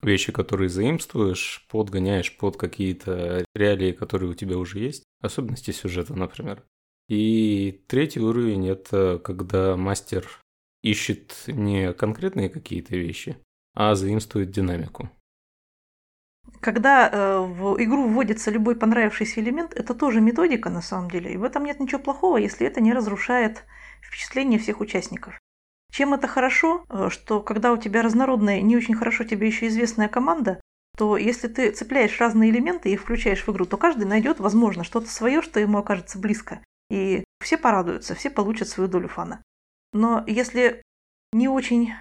вещи, 0.03 0.33
которые 0.33 0.69
заимствуешь, 0.69 1.67
подгоняешь 1.69 2.37
под 2.37 2.57
какие-то 2.57 3.45
реалии, 3.55 3.93
которые 3.93 4.31
у 4.31 4.35
тебя 4.35 4.59
уже 4.59 4.79
есть, 4.79 5.05
особенности 5.21 5.73
сюжета, 5.73 6.15
например. 6.15 6.63
И 7.09 7.85
третий 7.89 8.21
уровень– 8.21 8.69
это 8.69 9.21
когда 9.23 9.77
мастер 9.77 10.29
ищет 10.91 11.45
не 11.47 11.93
конкретные 11.93 12.49
какие-то 12.49 12.97
вещи, 12.97 13.37
а 13.75 13.95
заимствует 13.95 14.51
динамику. 14.51 15.11
Когда 16.61 17.09
э, 17.09 17.39
в 17.41 17.83
игру 17.83 18.09
вводится 18.09 18.51
любой 18.51 18.77
понравившийся 18.77 19.41
элемент, 19.41 19.75
это 19.75 19.95
тоже 19.95 20.21
методика 20.21 20.71
на 20.71 20.81
самом 20.81 21.11
деле, 21.11 21.33
и 21.33 21.37
в 21.37 21.45
этом 21.45 21.65
нет 21.65 21.81
ничего 21.81 22.01
плохого, 22.01 22.37
если 22.37 22.67
это 22.67 22.81
не 22.81 22.93
разрушает 22.93 23.65
впечатление 24.01 24.59
всех 24.61 24.81
участников. 24.81 25.41
Чем 25.93 26.15
это 26.15 26.29
хорошо, 26.29 26.85
э, 26.89 27.09
что 27.11 27.41
когда 27.41 27.73
у 27.73 27.77
тебя 27.77 28.03
разнородная, 28.03 28.61
не 28.63 28.77
очень 28.77 28.95
хорошо 28.95 29.25
тебе 29.25 29.49
еще 29.49 29.67
известная 29.67 30.09
команда, 30.09 30.61
то 30.97 31.17
если 31.17 31.49
ты 31.49 31.73
цепляешь 31.73 32.19
разные 32.21 32.51
элементы 32.51 32.91
и 32.91 32.97
включаешь 32.97 33.47
в 33.47 33.49
игру, 33.51 33.67
то 33.67 33.77
каждый 33.77 34.07
найдет, 34.07 34.39
возможно, 34.41 34.85
что-то 34.85 35.09
свое, 35.09 35.43
что 35.43 35.61
ему 35.61 35.79
окажется 35.79 36.19
близко. 36.19 36.61
И 36.91 37.25
все 37.43 37.59
порадуются, 37.59 38.15
все 38.15 38.31
получат 38.31 38.69
свою 38.69 38.89
долю 38.89 39.09
фана. 39.09 39.43
Но 39.97 40.23
если 40.27 40.83
не 41.33 41.49
очень 41.49 41.95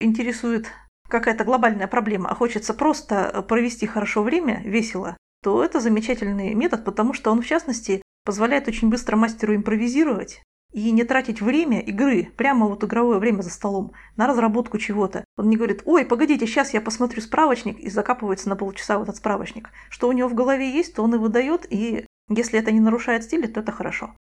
интересует 0.00 0.70
какая-то 1.08 1.44
глобальная 1.44 1.86
проблема, 1.86 2.28
а 2.28 2.34
хочется 2.34 2.74
просто 2.74 3.42
провести 3.48 3.86
хорошо 3.86 4.22
время, 4.22 4.60
весело, 4.64 5.16
то 5.42 5.64
это 5.64 5.80
замечательный 5.80 6.52
метод, 6.52 6.84
потому 6.84 7.14
что 7.14 7.30
он, 7.30 7.40
в 7.40 7.46
частности, 7.46 8.02
позволяет 8.26 8.68
очень 8.68 8.90
быстро 8.90 9.16
мастеру 9.16 9.56
импровизировать 9.56 10.42
и 10.74 10.90
не 10.90 11.04
тратить 11.04 11.40
время 11.40 11.80
игры, 11.80 12.30
прямо 12.36 12.66
вот 12.66 12.84
игровое 12.84 13.18
время 13.18 13.40
за 13.40 13.48
столом, 13.48 13.92
на 14.16 14.26
разработку 14.26 14.76
чего-то. 14.76 15.24
Он 15.38 15.48
не 15.48 15.56
говорит, 15.56 15.80
ой, 15.86 16.04
погодите, 16.04 16.46
сейчас 16.46 16.74
я 16.74 16.82
посмотрю 16.82 17.22
справочник, 17.22 17.78
и 17.78 17.88
закапывается 17.88 18.50
на 18.50 18.56
полчаса 18.56 18.98
в 18.98 19.04
этот 19.04 19.16
справочник. 19.16 19.70
Что 19.88 20.08
у 20.08 20.12
него 20.12 20.28
в 20.28 20.34
голове 20.34 20.70
есть, 20.70 20.94
то 20.94 21.02
он 21.02 21.14
и 21.14 21.18
выдает, 21.18 21.66
и 21.70 22.04
если 22.28 22.58
это 22.58 22.72
не 22.72 22.80
нарушает 22.80 23.24
стиль, 23.24 23.50
то 23.50 23.60
это 23.60 23.72
хорошо. 23.72 24.14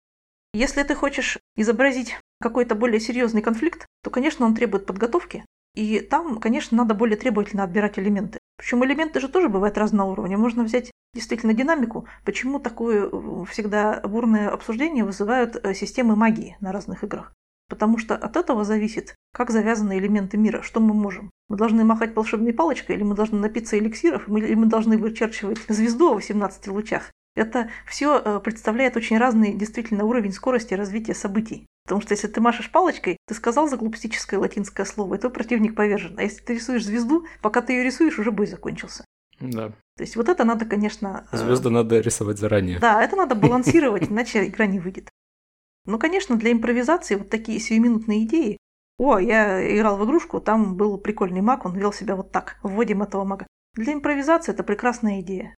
Если 0.52 0.82
ты 0.82 0.94
хочешь 0.94 1.38
изобразить 1.56 2.18
какой-то 2.40 2.74
более 2.74 3.00
серьезный 3.00 3.42
конфликт, 3.42 3.86
то, 4.02 4.10
конечно, 4.10 4.46
он 4.46 4.54
требует 4.54 4.86
подготовки, 4.86 5.44
и 5.76 6.00
там, 6.00 6.40
конечно, 6.40 6.76
надо 6.76 6.94
более 6.94 7.18
требовательно 7.18 7.62
отбирать 7.62 7.98
элементы. 7.98 8.38
Причем 8.56 8.82
элементы 8.84 9.20
же 9.20 9.28
тоже 9.28 9.50
бывают 9.50 9.76
разного 9.76 10.12
уровня. 10.12 10.38
Можно 10.38 10.64
взять 10.64 10.90
действительно 11.14 11.52
динамику. 11.52 12.06
Почему 12.24 12.58
такое 12.58 13.06
э, 13.06 13.44
всегда 13.50 14.00
бурное 14.00 14.48
обсуждение 14.48 15.04
вызывают 15.04 15.56
э, 15.56 15.74
системы 15.74 16.16
магии 16.16 16.56
на 16.60 16.72
разных 16.72 17.04
играх? 17.04 17.34
Потому 17.68 17.98
что 17.98 18.16
от 18.16 18.36
этого 18.36 18.64
зависит, 18.64 19.14
как 19.34 19.50
завязаны 19.50 19.98
элементы 19.98 20.38
мира, 20.38 20.62
что 20.62 20.80
мы 20.80 20.94
можем. 20.94 21.30
Мы 21.48 21.58
должны 21.58 21.84
махать 21.84 22.16
волшебной 22.16 22.54
палочкой, 22.54 22.96
или 22.96 23.02
мы 23.02 23.14
должны 23.14 23.38
напиться 23.38 23.78
эликсиров, 23.78 24.28
или 24.28 24.54
мы 24.54 24.66
должны 24.66 24.96
вычерчивать 24.96 25.58
звезду 25.68 26.12
в 26.12 26.14
18 26.14 26.68
лучах. 26.68 27.10
Это 27.36 27.70
все 27.86 28.18
э, 28.18 28.40
представляет 28.40 28.96
очень 28.96 29.18
разный 29.18 29.54
действительно 29.54 30.04
уровень 30.04 30.32
скорости 30.32 30.74
развития 30.74 31.14
событий. 31.14 31.66
Потому 31.84 32.00
что 32.00 32.14
если 32.14 32.26
ты 32.26 32.40
машешь 32.40 32.72
палочкой, 32.72 33.18
ты 33.26 33.34
сказал 33.34 33.68
заглупстическое 33.68 34.40
латинское 34.40 34.84
слово, 34.84 35.14
и 35.14 35.18
твой 35.18 35.32
противник 35.32 35.76
повержен. 35.76 36.18
А 36.18 36.22
если 36.22 36.42
ты 36.42 36.54
рисуешь 36.54 36.84
звезду, 36.84 37.26
пока 37.42 37.60
ты 37.60 37.74
ее 37.74 37.84
рисуешь, 37.84 38.18
уже 38.18 38.32
бой 38.32 38.46
закончился. 38.46 39.04
Да. 39.38 39.68
То 39.96 40.02
есть 40.02 40.16
вот 40.16 40.28
это 40.28 40.44
надо, 40.44 40.64
конечно... 40.64 41.28
Э, 41.30 41.36
Звезды 41.36 41.70
надо 41.70 42.00
рисовать 42.00 42.38
заранее. 42.38 42.78
Да, 42.78 43.02
это 43.02 43.16
надо 43.16 43.34
балансировать, 43.36 44.10
иначе 44.10 44.46
игра 44.46 44.66
не 44.66 44.80
выйдет. 44.80 45.10
Ну, 45.84 45.98
конечно, 45.98 46.36
для 46.36 46.52
импровизации 46.52 47.14
вот 47.14 47.28
такие 47.28 47.60
сиюминутные 47.60 48.24
идеи. 48.24 48.56
О, 48.98 49.18
я 49.18 49.76
играл 49.76 49.98
в 49.98 50.04
игрушку, 50.04 50.40
там 50.40 50.74
был 50.74 50.96
прикольный 50.98 51.42
маг, 51.42 51.66
он 51.66 51.76
вел 51.76 51.92
себя 51.92 52.16
вот 52.16 52.32
так. 52.32 52.56
Вводим 52.62 53.02
этого 53.02 53.24
мага. 53.24 53.46
Для 53.74 53.92
импровизации 53.92 54.52
это 54.52 54.64
прекрасная 54.64 55.20
идея. 55.20 55.54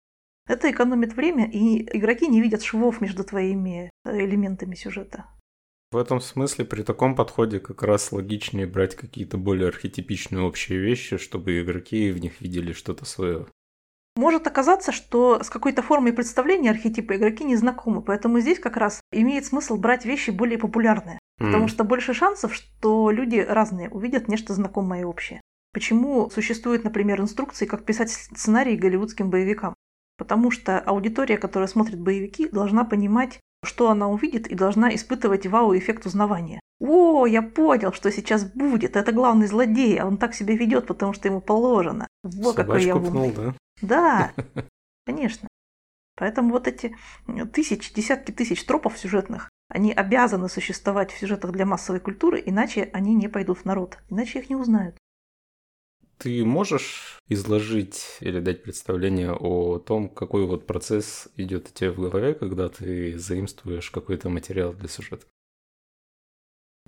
Это 0.47 0.71
экономит 0.71 1.13
время, 1.13 1.49
и 1.49 1.83
игроки 1.97 2.27
не 2.27 2.41
видят 2.41 2.63
швов 2.63 3.01
между 3.01 3.23
твоими 3.23 3.89
э, 4.05 4.25
элементами 4.25 4.75
сюжета. 4.75 5.25
В 5.91 5.97
этом 5.97 6.19
смысле 6.19 6.65
при 6.65 6.83
таком 6.83 7.15
подходе 7.15 7.59
как 7.59 7.81
раз 7.83 8.11
логичнее 8.11 8.67
брать 8.67 8.95
какие-то 8.95 9.37
более 9.37 9.69
архетипичные 9.69 10.41
общие 10.43 10.79
вещи, 10.79 11.17
чтобы 11.17 11.61
игроки 11.61 12.11
в 12.11 12.19
них 12.19 12.41
видели 12.41 12.73
что-то 12.73 13.05
свое. 13.05 13.47
Может 14.17 14.47
оказаться, 14.47 14.91
что 14.91 15.43
с 15.43 15.49
какой-то 15.49 15.81
формой 15.81 16.11
представления 16.11 16.71
архетипа 16.71 17.15
игроки 17.15 17.43
не 17.43 17.55
знакомы, 17.55 18.01
поэтому 18.01 18.39
здесь 18.39 18.59
как 18.59 18.75
раз 18.75 18.99
имеет 19.11 19.45
смысл 19.45 19.77
брать 19.77 20.05
вещи 20.05 20.31
более 20.31 20.57
популярные, 20.57 21.19
mm. 21.39 21.45
потому 21.45 21.67
что 21.67 21.83
больше 21.83 22.13
шансов, 22.13 22.53
что 22.53 23.11
люди 23.11 23.37
разные 23.37 23.89
увидят 23.89 24.27
нечто 24.27 24.53
знакомое 24.53 25.01
и 25.01 25.05
общее. 25.05 25.39
Почему 25.71 26.29
существуют, 26.31 26.83
например, 26.83 27.21
инструкции, 27.21 27.65
как 27.65 27.85
писать 27.85 28.09
сценарии 28.09 28.75
голливудским 28.75 29.29
боевикам? 29.29 29.75
Потому 30.17 30.51
что 30.51 30.79
аудитория, 30.79 31.37
которая 31.37 31.67
смотрит 31.67 31.99
боевики, 31.99 32.49
должна 32.49 32.83
понимать, 32.83 33.39
что 33.63 33.89
она 33.89 34.07
увидит, 34.07 34.47
и 34.47 34.55
должна 34.55 34.93
испытывать 34.95 35.45
вау-эффект 35.45 36.05
узнавания. 36.05 36.59
О, 36.79 37.25
я 37.25 37.41
понял, 37.41 37.91
что 37.93 38.11
сейчас 38.11 38.43
будет. 38.43 38.95
Это 38.95 39.11
главный 39.11 39.47
злодей, 39.47 39.99
а 39.99 40.05
он 40.05 40.17
так 40.17 40.33
себя 40.33 40.55
ведет, 40.55 40.87
потому 40.87 41.13
что 41.13 41.27
ему 41.27 41.41
положено. 41.41 42.07
Вот 42.23 42.55
какой 42.55 42.83
я 42.83 42.95
умный. 42.95 43.09
Пнул, 43.09 43.31
да? 43.31 43.53
Да, 43.81 44.31
конечно. 45.05 45.47
Поэтому 46.15 46.51
вот 46.51 46.67
эти 46.67 46.95
тысячи, 47.53 47.93
десятки 47.93 48.31
тысяч 48.31 48.63
тропов 48.63 48.97
сюжетных, 48.97 49.49
они 49.69 49.91
обязаны 49.91 50.49
существовать 50.49 51.11
в 51.11 51.19
сюжетах 51.19 51.51
для 51.51 51.65
массовой 51.65 51.99
культуры, 51.99 52.41
иначе 52.43 52.89
они 52.93 53.13
не 53.13 53.27
пойдут 53.27 53.59
в 53.59 53.65
народ, 53.65 53.99
иначе 54.09 54.39
их 54.39 54.49
не 54.49 54.55
узнают. 54.55 54.97
Ты 56.17 56.43
можешь 56.43 57.06
изложить 57.29 58.17
или 58.21 58.39
дать 58.39 58.63
представление 58.63 59.33
о 59.33 59.79
том, 59.79 60.09
какой 60.09 60.45
вот 60.45 60.65
процесс 60.65 61.27
идет 61.35 61.69
у 61.69 61.73
тебя 61.73 61.91
в 61.91 61.99
голове, 61.99 62.33
когда 62.33 62.69
ты 62.69 63.17
заимствуешь 63.17 63.91
какой-то 63.91 64.29
материал 64.29 64.73
для 64.73 64.87
сюжета? 64.87 65.25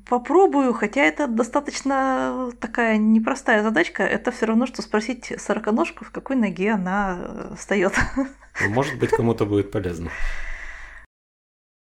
Попробую, 0.08 0.74
хотя 0.74 1.02
это 1.02 1.28
достаточно 1.28 2.52
такая 2.60 2.98
непростая 2.98 3.64
задачка. 3.64 4.04
Это 4.04 4.32
все 4.32 4.46
равно, 4.46 4.66
что 4.66 4.82
спросить 4.82 5.34
сороконожку, 5.38 6.06
в 6.06 6.12
какой 6.12 6.36
ноге 6.36 6.72
она 6.72 7.20
э, 7.20 7.56
встает. 7.56 7.94
Может 8.70 8.98
быть, 8.98 9.10
кому-то 9.10 9.46
будет 9.46 9.72
полезно. 9.72 10.10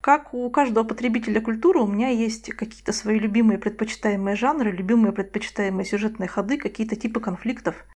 Как 0.02 0.36
у 0.36 0.50
каждого 0.52 0.84
потребителя 0.84 1.42
культуры, 1.42 1.80
у 1.80 1.88
меня 1.88 2.10
есть 2.10 2.52
какие-то 2.52 2.94
свои 2.94 3.18
любимые 3.18 3.58
предпочитаемые 3.58 4.36
жанры, 4.36 4.72
любимые 4.72 5.12
предпочитаемые 5.12 5.84
сюжетные 5.84 6.28
ходы, 6.28 6.60
какие-то 6.60 6.96
типы 6.96 7.20
конфликтов. 7.20 7.88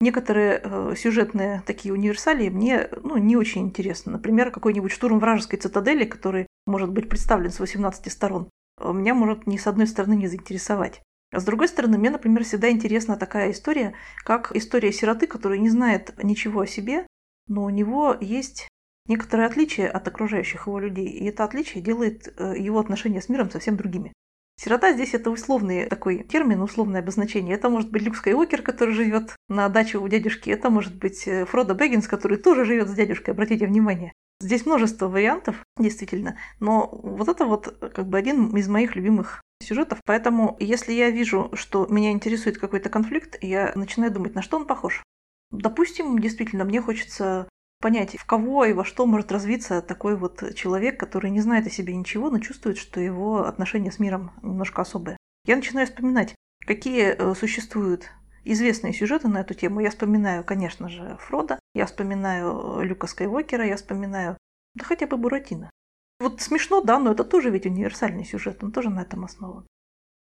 Некоторые 0.00 0.60
э, 0.62 0.94
сюжетные 0.96 1.62
такие 1.66 1.92
универсалии 1.92 2.48
мне 2.50 2.88
ну, 3.02 3.16
не 3.16 3.36
очень 3.36 3.62
интересны. 3.62 4.12
Например, 4.12 4.50
какой-нибудь 4.50 4.92
штурм 4.92 5.18
вражеской 5.18 5.58
цитадели, 5.58 6.04
который 6.04 6.46
может 6.66 6.90
быть 6.92 7.08
представлен 7.08 7.50
с 7.50 7.58
18 7.58 8.12
сторон, 8.12 8.48
меня 8.80 9.14
может 9.14 9.46
ни 9.46 9.56
с 9.56 9.66
одной 9.66 9.88
стороны 9.88 10.14
не 10.14 10.28
заинтересовать. 10.28 11.02
А 11.32 11.40
с 11.40 11.44
другой 11.44 11.68
стороны, 11.68 11.98
мне, 11.98 12.10
например, 12.10 12.44
всегда 12.44 12.70
интересна 12.70 13.16
такая 13.16 13.50
история, 13.50 13.94
как 14.24 14.54
история 14.54 14.92
сироты, 14.92 15.26
который 15.26 15.58
не 15.58 15.68
знает 15.68 16.14
ничего 16.22 16.60
о 16.60 16.66
себе, 16.66 17.06
но 17.48 17.64
у 17.64 17.70
него 17.70 18.16
есть 18.20 18.68
некоторое 19.06 19.46
отличие 19.46 19.88
от 19.88 20.06
окружающих 20.08 20.66
его 20.66 20.78
людей, 20.78 21.08
и 21.08 21.26
это 21.26 21.44
отличие 21.44 21.82
делает 21.82 22.32
э, 22.36 22.54
его 22.56 22.78
отношения 22.78 23.20
с 23.20 23.28
миром 23.28 23.50
совсем 23.50 23.76
другими. 23.76 24.12
Сирота 24.60 24.92
здесь 24.92 25.14
это 25.14 25.30
условный 25.30 25.86
такой 25.86 26.24
термин, 26.24 26.60
условное 26.60 27.00
обозначение. 27.00 27.54
Это 27.54 27.68
может 27.68 27.92
быть 27.92 28.02
Люк 28.02 28.16
Скайуокер, 28.16 28.62
который 28.62 28.92
живет 28.92 29.36
на 29.48 29.68
даче 29.68 29.98
у 29.98 30.08
дядюшки. 30.08 30.50
Это 30.50 30.68
может 30.68 30.96
быть 30.96 31.28
э, 31.28 31.44
Фродо 31.44 31.76
Бэггинс, 31.76 32.08
который 32.08 32.38
тоже 32.38 32.64
живет 32.64 32.88
с 32.88 32.92
дядюшкой. 32.92 33.34
Обратите 33.34 33.68
внимание. 33.68 34.12
Здесь 34.40 34.66
множество 34.66 35.06
вариантов, 35.06 35.64
действительно. 35.78 36.38
Но 36.58 36.88
вот 37.02 37.28
это 37.28 37.44
вот 37.44 37.92
как 37.94 38.08
бы 38.08 38.18
один 38.18 38.56
из 38.56 38.68
моих 38.68 38.96
любимых 38.96 39.42
сюжетов. 39.62 40.00
Поэтому, 40.04 40.56
если 40.58 40.92
я 40.92 41.10
вижу, 41.10 41.50
что 41.54 41.86
меня 41.86 42.10
интересует 42.10 42.58
какой-то 42.58 42.88
конфликт, 42.88 43.38
я 43.40 43.70
начинаю 43.76 44.12
думать, 44.12 44.34
на 44.34 44.42
что 44.42 44.56
он 44.56 44.66
похож. 44.66 45.04
Допустим, 45.52 46.18
действительно, 46.18 46.64
мне 46.64 46.82
хочется 46.82 47.48
понять, 47.80 48.16
в 48.16 48.24
кого 48.24 48.64
и 48.64 48.72
во 48.72 48.84
что 48.84 49.06
может 49.06 49.32
развиться 49.32 49.82
такой 49.82 50.16
вот 50.16 50.54
человек, 50.54 50.98
который 50.98 51.30
не 51.30 51.40
знает 51.40 51.66
о 51.66 51.70
себе 51.70 51.94
ничего, 51.94 52.30
но 52.30 52.38
чувствует, 52.38 52.78
что 52.78 53.00
его 53.00 53.44
отношения 53.44 53.92
с 53.92 53.98
миром 53.98 54.32
немножко 54.42 54.82
особые. 54.82 55.16
Я 55.46 55.56
начинаю 55.56 55.86
вспоминать, 55.86 56.34
какие 56.66 57.14
э, 57.16 57.34
существуют 57.34 58.10
известные 58.44 58.92
сюжеты 58.92 59.28
на 59.28 59.38
эту 59.38 59.54
тему. 59.54 59.80
Я 59.80 59.90
вспоминаю, 59.90 60.44
конечно 60.44 60.88
же, 60.88 61.16
Фрода, 61.20 61.58
я 61.74 61.86
вспоминаю 61.86 62.80
Люка 62.82 63.06
Скайуокера, 63.06 63.66
я 63.66 63.76
вспоминаю, 63.76 64.36
да 64.74 64.84
хотя 64.84 65.06
бы 65.06 65.16
Буратино. 65.16 65.70
Вот 66.18 66.40
смешно, 66.40 66.80
да, 66.80 66.98
но 66.98 67.12
это 67.12 67.24
тоже 67.24 67.50
ведь 67.50 67.66
универсальный 67.66 68.24
сюжет, 68.24 68.64
он 68.64 68.72
тоже 68.72 68.90
на 68.90 69.02
этом 69.02 69.24
основан. 69.24 69.66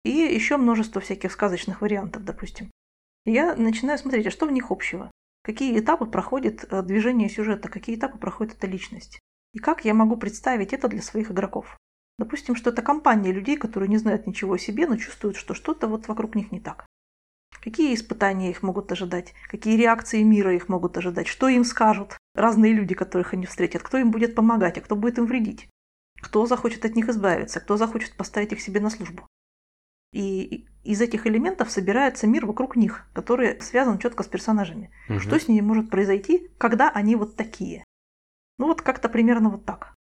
И 0.03 0.09
еще 0.09 0.57
множество 0.57 1.01
всяких 1.01 1.31
сказочных 1.31 1.81
вариантов, 1.81 2.23
допустим. 2.23 2.71
Я 3.25 3.55
начинаю 3.55 3.97
смотреть, 3.97 4.27
а 4.27 4.31
что 4.31 4.45
в 4.45 4.51
них 4.51 4.71
общего? 4.71 5.11
Какие 5.43 5.79
этапы 5.79 6.05
проходит 6.05 6.65
э, 6.69 6.83
движение 6.83 7.29
сюжета, 7.29 7.69
какие 7.69 7.95
этапы 7.95 8.17
проходит 8.17 8.53
эта 8.53 8.67
личность. 8.67 9.19
И 9.53 9.59
как 9.59 9.85
я 9.85 9.93
могу 9.93 10.15
представить 10.17 10.73
это 10.73 10.87
для 10.87 11.01
своих 11.01 11.31
игроков. 11.31 11.77
Допустим, 12.19 12.55
что 12.55 12.69
это 12.69 12.83
компания 12.83 13.31
людей, 13.31 13.57
которые 13.57 13.89
не 13.89 13.97
знают 13.97 14.27
ничего 14.27 14.53
о 14.53 14.59
себе, 14.59 14.85
но 14.85 14.97
чувствуют, 14.97 15.37
что 15.37 15.53
что-то 15.55 15.87
вот 15.87 16.07
вокруг 16.07 16.35
них 16.35 16.51
не 16.51 16.59
так. 16.59 16.85
Какие 17.63 17.93
испытания 17.93 18.49
их 18.49 18.63
могут 18.63 18.91
ожидать, 18.91 19.33
какие 19.49 19.77
реакции 19.77 20.23
мира 20.23 20.53
их 20.53 20.69
могут 20.69 20.97
ожидать, 20.97 21.27
что 21.27 21.47
им 21.47 21.63
скажут 21.63 22.17
разные 22.33 22.73
люди, 22.73 22.95
которых 22.95 23.33
они 23.33 23.45
встретят, 23.45 23.83
кто 23.83 23.97
им 23.97 24.11
будет 24.11 24.35
помогать, 24.35 24.77
а 24.77 24.81
кто 24.81 24.95
будет 24.95 25.17
им 25.17 25.25
вредить, 25.25 25.69
кто 26.21 26.45
захочет 26.45 26.85
от 26.85 26.95
них 26.95 27.09
избавиться, 27.09 27.59
кто 27.59 27.77
захочет 27.77 28.15
поставить 28.15 28.51
их 28.51 28.61
себе 28.61 28.79
на 28.79 28.89
службу. 28.89 29.27
И 30.13 30.67
из 30.83 31.01
этих 31.01 31.27
элементов 31.27 31.69
собирается 31.69 32.27
мир 32.27 32.45
вокруг 32.45 32.75
них, 32.75 33.05
который 33.13 33.61
связан 33.61 33.99
четко 33.99 34.23
с 34.23 34.27
персонажами. 34.27 34.91
Угу. 35.09 35.19
Что 35.19 35.39
с 35.39 35.47
ними 35.47 35.61
может 35.61 35.89
произойти, 35.89 36.49
когда 36.57 36.89
они 36.89 37.15
вот 37.15 37.35
такие? 37.35 37.83
Ну 38.57 38.67
вот 38.67 38.81
как-то 38.81 39.09
примерно 39.09 39.49
вот 39.49 39.65
так. 39.65 39.95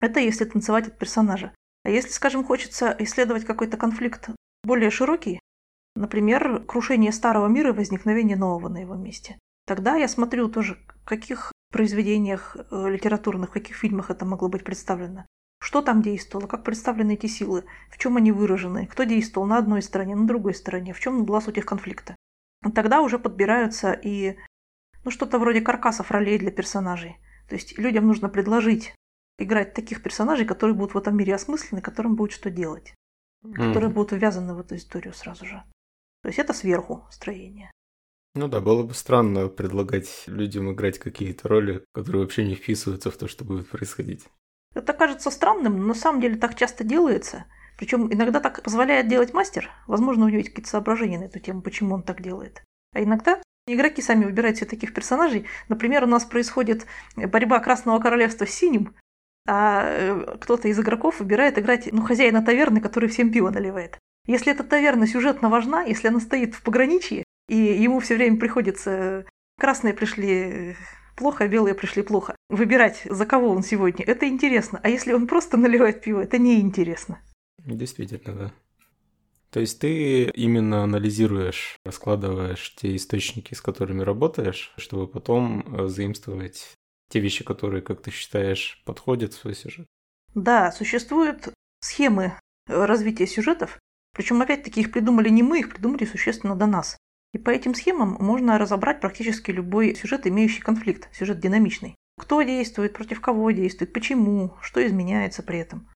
Это 0.00 0.20
если 0.20 0.44
танцевать 0.44 0.88
от 0.88 0.98
персонажа. 0.98 1.52
А 1.84 1.90
если, 1.90 2.10
скажем, 2.10 2.44
хочется 2.44 2.94
исследовать 2.98 3.44
какой-то 3.44 3.76
конфликт 3.76 4.30
более 4.64 4.90
широкий, 4.90 5.40
например, 5.94 6.64
крушение 6.64 7.12
старого 7.12 7.46
мира 7.46 7.70
и 7.70 7.76
возникновение 7.76 8.36
нового 8.36 8.68
на 8.68 8.78
его 8.78 8.96
месте, 8.96 9.38
тогда 9.66 9.96
я 9.96 10.08
смотрю 10.08 10.48
тоже, 10.48 10.78
в 11.02 11.04
каких 11.04 11.52
произведениях 11.70 12.56
э, 12.56 12.90
литературных, 12.90 13.50
в 13.50 13.52
каких 13.52 13.76
фильмах 13.76 14.10
это 14.10 14.24
могло 14.24 14.48
быть 14.48 14.64
представлено. 14.64 15.26
Что 15.62 15.82
там 15.82 16.02
действовало, 16.02 16.46
как 16.46 16.64
представлены 16.64 17.12
эти 17.12 17.26
силы, 17.26 17.64
в 17.90 17.98
чем 17.98 18.16
они 18.16 18.32
выражены, 18.32 18.86
кто 18.86 19.04
действовал 19.04 19.46
на 19.46 19.58
одной 19.58 19.82
стороне, 19.82 20.16
на 20.16 20.26
другой 20.26 20.54
стороне, 20.54 20.92
в 20.94 21.00
чем 21.00 21.24
была 21.24 21.40
суть 21.40 21.58
их 21.58 21.66
конфликта. 21.66 22.16
Тогда 22.74 23.02
уже 23.02 23.18
подбираются 23.18 23.92
и 23.92 24.36
ну, 25.04 25.10
что-то 25.10 25.38
вроде 25.38 25.60
каркасов 25.60 26.10
ролей 26.10 26.38
для 26.38 26.50
персонажей. 26.50 27.16
То 27.48 27.54
есть 27.54 27.78
людям 27.78 28.06
нужно 28.06 28.28
предложить 28.28 28.94
играть 29.38 29.74
таких 29.74 30.02
персонажей, 30.02 30.46
которые 30.46 30.74
будут 30.74 30.94
в 30.94 30.98
этом 30.98 31.16
мире 31.16 31.34
осмыслены, 31.34 31.82
которым 31.82 32.16
будет 32.16 32.32
что 32.32 32.50
делать, 32.50 32.94
mm. 33.44 33.54
которые 33.54 33.90
будут 33.90 34.12
ввязаны 34.12 34.54
в 34.54 34.60
эту 34.60 34.76
историю 34.76 35.14
сразу 35.14 35.46
же. 35.46 35.62
То 36.22 36.28
есть 36.28 36.38
это 36.38 36.52
сверху 36.52 37.06
строение. 37.10 37.70
Ну 38.34 38.46
да, 38.46 38.60
было 38.60 38.84
бы 38.84 38.94
странно 38.94 39.48
предлагать 39.48 40.24
людям 40.26 40.70
играть 40.72 40.98
какие-то 40.98 41.48
роли, 41.48 41.84
которые 41.92 42.22
вообще 42.22 42.44
не 42.44 42.54
вписываются 42.54 43.10
в 43.10 43.16
то, 43.16 43.26
что 43.26 43.44
будет 43.44 43.68
происходить. 43.68 44.28
Это 44.74 44.92
кажется 44.92 45.30
странным, 45.30 45.78
но 45.78 45.86
на 45.86 45.94
самом 45.94 46.20
деле 46.20 46.36
так 46.36 46.54
часто 46.54 46.84
делается. 46.84 47.46
Причем 47.76 48.12
иногда 48.12 48.40
так 48.40 48.62
позволяет 48.62 49.08
делать 49.08 49.32
мастер. 49.32 49.70
Возможно, 49.86 50.26
у 50.26 50.28
него 50.28 50.38
есть 50.38 50.50
какие-то 50.50 50.70
соображения 50.70 51.18
на 51.18 51.24
эту 51.24 51.40
тему, 51.40 51.62
почему 51.62 51.94
он 51.94 52.02
так 52.02 52.22
делает. 52.22 52.62
А 52.92 53.02
иногда 53.02 53.40
игроки 53.66 54.02
сами 54.02 54.24
выбирают 54.24 54.58
себе 54.58 54.68
таких 54.68 54.94
персонажей. 54.94 55.46
Например, 55.68 56.04
у 56.04 56.06
нас 56.06 56.24
происходит 56.24 56.86
борьба 57.16 57.58
Красного 57.60 57.98
Королевства 57.98 58.44
с 58.44 58.50
Синим, 58.50 58.94
а 59.48 59.84
э, 59.86 60.36
кто-то 60.40 60.68
из 60.68 60.78
игроков 60.78 61.20
выбирает 61.20 61.58
играть 61.58 61.88
ну, 61.92 62.02
хозяина 62.02 62.42
таверны, 62.42 62.80
который 62.80 63.08
всем 63.08 63.32
пиво 63.32 63.50
наливает. 63.50 63.98
Если 64.26 64.52
эта 64.52 64.62
таверна 64.62 65.06
сюжетно 65.06 65.48
важна, 65.48 65.82
если 65.82 66.08
она 66.08 66.20
стоит 66.20 66.54
в 66.54 66.62
пограничье, 66.62 67.24
и 67.48 67.56
ему 67.56 67.98
все 68.00 68.14
время 68.14 68.38
приходится 68.38 69.24
красные 69.58 69.94
пришли 69.94 70.76
плохо, 71.20 71.44
а 71.44 71.48
белые 71.48 71.74
пришли 71.74 72.02
плохо. 72.02 72.34
Выбирать, 72.48 73.02
за 73.04 73.26
кого 73.26 73.50
он 73.50 73.62
сегодня, 73.62 74.04
это 74.04 74.26
интересно. 74.26 74.80
А 74.82 74.88
если 74.88 75.12
он 75.12 75.26
просто 75.26 75.56
наливает 75.56 76.00
пиво, 76.02 76.20
это 76.20 76.38
неинтересно. 76.38 77.20
Действительно, 77.58 78.34
да. 78.34 78.52
То 79.50 79.60
есть 79.60 79.80
ты 79.80 80.24
именно 80.30 80.82
анализируешь, 80.82 81.76
раскладываешь 81.84 82.74
те 82.76 82.96
источники, 82.96 83.52
с 83.52 83.60
которыми 83.60 84.02
работаешь, 84.02 84.72
чтобы 84.78 85.06
потом 85.06 85.60
э, 85.60 85.88
заимствовать 85.88 86.74
те 87.10 87.20
вещи, 87.20 87.44
которые, 87.44 87.82
как 87.82 88.00
ты 88.00 88.10
считаешь, 88.10 88.82
подходят 88.86 89.34
в 89.34 89.38
свой 89.38 89.54
сюжет. 89.54 89.86
Да, 90.34 90.72
существуют 90.72 91.48
схемы 91.80 92.32
развития 92.66 93.26
сюжетов, 93.26 93.78
причем 94.14 94.40
опять-таки 94.40 94.80
их 94.80 94.92
придумали 94.92 95.28
не 95.28 95.42
мы, 95.42 95.60
их 95.60 95.70
придумали 95.70 96.04
существенно 96.04 96.56
до 96.56 96.66
нас. 96.66 96.96
И 97.32 97.38
по 97.38 97.50
этим 97.50 97.74
схемам 97.74 98.16
можно 98.20 98.58
разобрать 98.58 99.00
практически 99.00 99.50
любой 99.50 99.94
сюжет, 99.94 100.26
имеющий 100.26 100.62
конфликт, 100.62 101.08
сюжет 101.14 101.40
динамичный. 101.40 101.94
Кто 102.18 102.42
действует, 102.42 102.92
против 102.92 103.20
кого 103.20 103.50
действует, 103.50 103.92
почему, 103.92 104.54
что 104.60 104.84
изменяется 104.84 105.42
при 105.42 105.58
этом. 105.58 105.88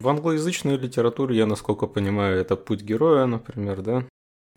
В 0.00 0.08
англоязычной 0.08 0.76
литературе, 0.76 1.36
я 1.36 1.46
насколько 1.46 1.86
понимаю, 1.86 2.40
это 2.40 2.56
путь 2.56 2.82
героя, 2.82 3.26
например, 3.26 3.82
да? 3.82 4.08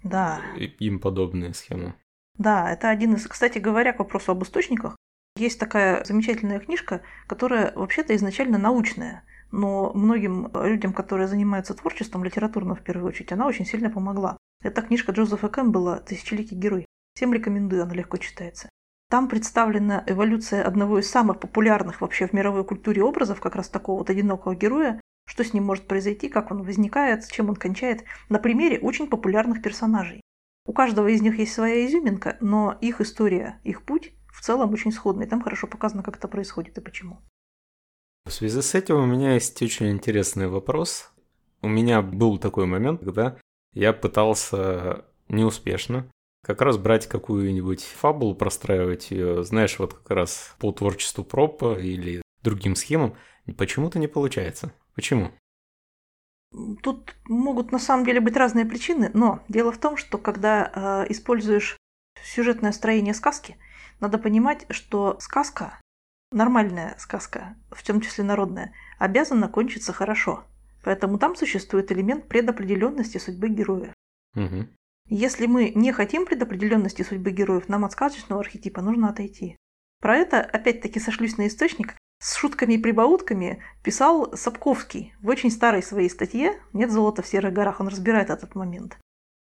Да. 0.03 0.41
И 0.57 0.65
им 0.65 0.99
подобные 0.99 1.53
схемы. 1.53 1.93
Да, 2.37 2.71
это 2.71 2.89
один 2.89 3.13
из... 3.13 3.27
Кстати 3.27 3.59
говоря, 3.59 3.93
к 3.93 3.99
вопросу 3.99 4.31
об 4.31 4.43
источниках, 4.43 4.95
есть 5.37 5.59
такая 5.59 6.03
замечательная 6.03 6.59
книжка, 6.59 7.01
которая 7.27 7.73
вообще-то 7.75 8.15
изначально 8.15 8.57
научная, 8.57 9.23
но 9.51 9.93
многим 9.93 10.49
людям, 10.53 10.93
которые 10.93 11.27
занимаются 11.27 11.73
творчеством, 11.73 12.23
литературным 12.23 12.75
в 12.75 12.81
первую 12.81 13.09
очередь, 13.09 13.31
она 13.31 13.45
очень 13.45 13.65
сильно 13.65 13.89
помогла. 13.89 14.37
Это 14.65 14.81
книжка 14.81 15.11
Джозефа 15.11 15.47
Кэмпбелла 15.47 15.97
«Тысячеликий 15.99 16.57
герой». 16.57 16.87
Всем 17.13 17.31
рекомендую, 17.31 17.83
она 17.83 17.93
легко 17.93 18.17
читается. 18.17 18.67
Там 19.11 19.29
представлена 19.29 20.03
эволюция 20.07 20.63
одного 20.63 20.97
из 20.97 21.07
самых 21.07 21.39
популярных 21.39 22.01
вообще 22.01 22.25
в 22.25 22.33
мировой 22.33 22.65
культуре 22.65 23.03
образов, 23.03 23.39
как 23.39 23.55
раз 23.55 23.69
такого 23.69 23.99
вот 23.99 24.09
одинокого 24.09 24.55
героя, 24.55 24.99
что 25.27 25.43
с 25.43 25.53
ним 25.53 25.65
может 25.65 25.87
произойти, 25.87 26.29
как 26.29 26.49
он 26.49 26.63
возникает, 26.63 27.23
с 27.23 27.27
чем 27.27 27.49
он 27.49 27.55
кончает, 27.55 28.05
на 28.27 28.39
примере 28.39 28.79
очень 28.79 29.07
популярных 29.07 29.61
персонажей. 29.61 30.21
У 30.65 30.73
каждого 30.73 31.09
из 31.09 31.21
них 31.21 31.37
есть 31.37 31.53
своя 31.53 31.85
изюминка, 31.85 32.35
но 32.41 32.75
их 32.81 33.01
история, 33.01 33.59
их 33.63 33.83
путь 33.83 34.13
в 34.33 34.41
целом 34.41 34.73
очень 34.73 34.91
сходный. 34.91 35.27
Там 35.27 35.43
хорошо 35.43 35.67
показано, 35.67 36.01
как 36.01 36.17
это 36.17 36.27
происходит 36.27 36.75
и 36.79 36.81
почему. 36.81 37.21
В 38.25 38.31
связи 38.31 38.63
с 38.63 38.73
этим 38.73 38.95
у 38.95 39.05
меня 39.05 39.35
есть 39.35 39.61
очень 39.61 39.91
интересный 39.91 40.47
вопрос. 40.47 41.13
У 41.61 41.67
меня 41.67 42.01
был 42.01 42.39
такой 42.39 42.65
момент, 42.65 43.01
когда 43.01 43.37
я 43.75 43.93
пытался 43.93 45.05
неуспешно 45.29 46.09
как 46.45 46.61
раз 46.61 46.77
брать 46.77 47.07
какую-нибудь 47.07 47.83
фабулу, 47.83 48.35
простраивать 48.35 49.09
ее, 49.09 49.43
знаешь, 49.43 49.79
вот 49.79 49.95
как 49.95 50.11
раз 50.11 50.55
по 50.59 50.71
творчеству 50.71 51.23
пропа 51.23 51.79
или 51.79 52.21
другим 52.43 52.75
схемам, 52.75 53.15
почему-то 53.57 53.97
не 53.97 54.07
получается. 54.07 54.71
Почему? 54.93 55.31
Тут 56.83 57.15
могут 57.25 57.71
на 57.71 57.79
самом 57.79 58.05
деле 58.05 58.19
быть 58.19 58.37
разные 58.37 58.65
причины, 58.65 59.09
но 59.15 59.43
дело 59.49 59.71
в 59.71 59.79
том, 59.79 59.97
что 59.97 60.19
когда 60.19 61.05
э, 61.07 61.11
используешь 61.11 61.77
сюжетное 62.23 62.71
строение 62.73 63.15
сказки, 63.15 63.57
надо 63.99 64.19
понимать, 64.19 64.67
что 64.69 65.17
сказка 65.19 65.79
нормальная 66.31 66.95
сказка, 66.99 67.55
в 67.71 67.83
том 67.83 68.01
числе 68.01 68.23
народная, 68.23 68.73
обязана 68.99 69.47
кончиться 69.47 69.93
хорошо. 69.93 70.43
Поэтому 70.85 71.17
там 71.17 71.35
существует 71.35 71.91
элемент 71.91 72.27
предопределенности 72.27 73.17
судьбы 73.17 73.49
героя. 73.49 73.91
Угу. 74.35 74.67
Если 75.09 75.47
мы 75.47 75.71
не 75.73 75.91
хотим 75.91 76.27
предопределенности 76.27 77.01
судьбы 77.01 77.31
героев, 77.31 77.67
нам 77.67 77.85
от 77.85 77.91
сказочного 77.91 78.41
архетипа 78.41 78.81
нужно 78.81 79.09
отойти. 79.09 79.57
Про 79.99 80.17
это, 80.17 80.41
опять-таки, 80.41 80.99
сошлюсь 80.99 81.37
на 81.37 81.47
источник, 81.47 81.95
с 82.21 82.35
шутками 82.35 82.75
и 82.75 82.77
прибаутками 82.77 83.63
писал 83.83 84.37
Сапковский 84.37 85.15
в 85.21 85.27
очень 85.27 85.49
старой 85.49 85.81
своей 85.81 86.09
статье 86.09 86.61
«Нет 86.71 86.91
золота 86.91 87.23
в 87.23 87.27
серых 87.27 87.51
горах». 87.51 87.79
Он 87.79 87.87
разбирает 87.87 88.29
этот 88.29 88.53
момент. 88.53 88.99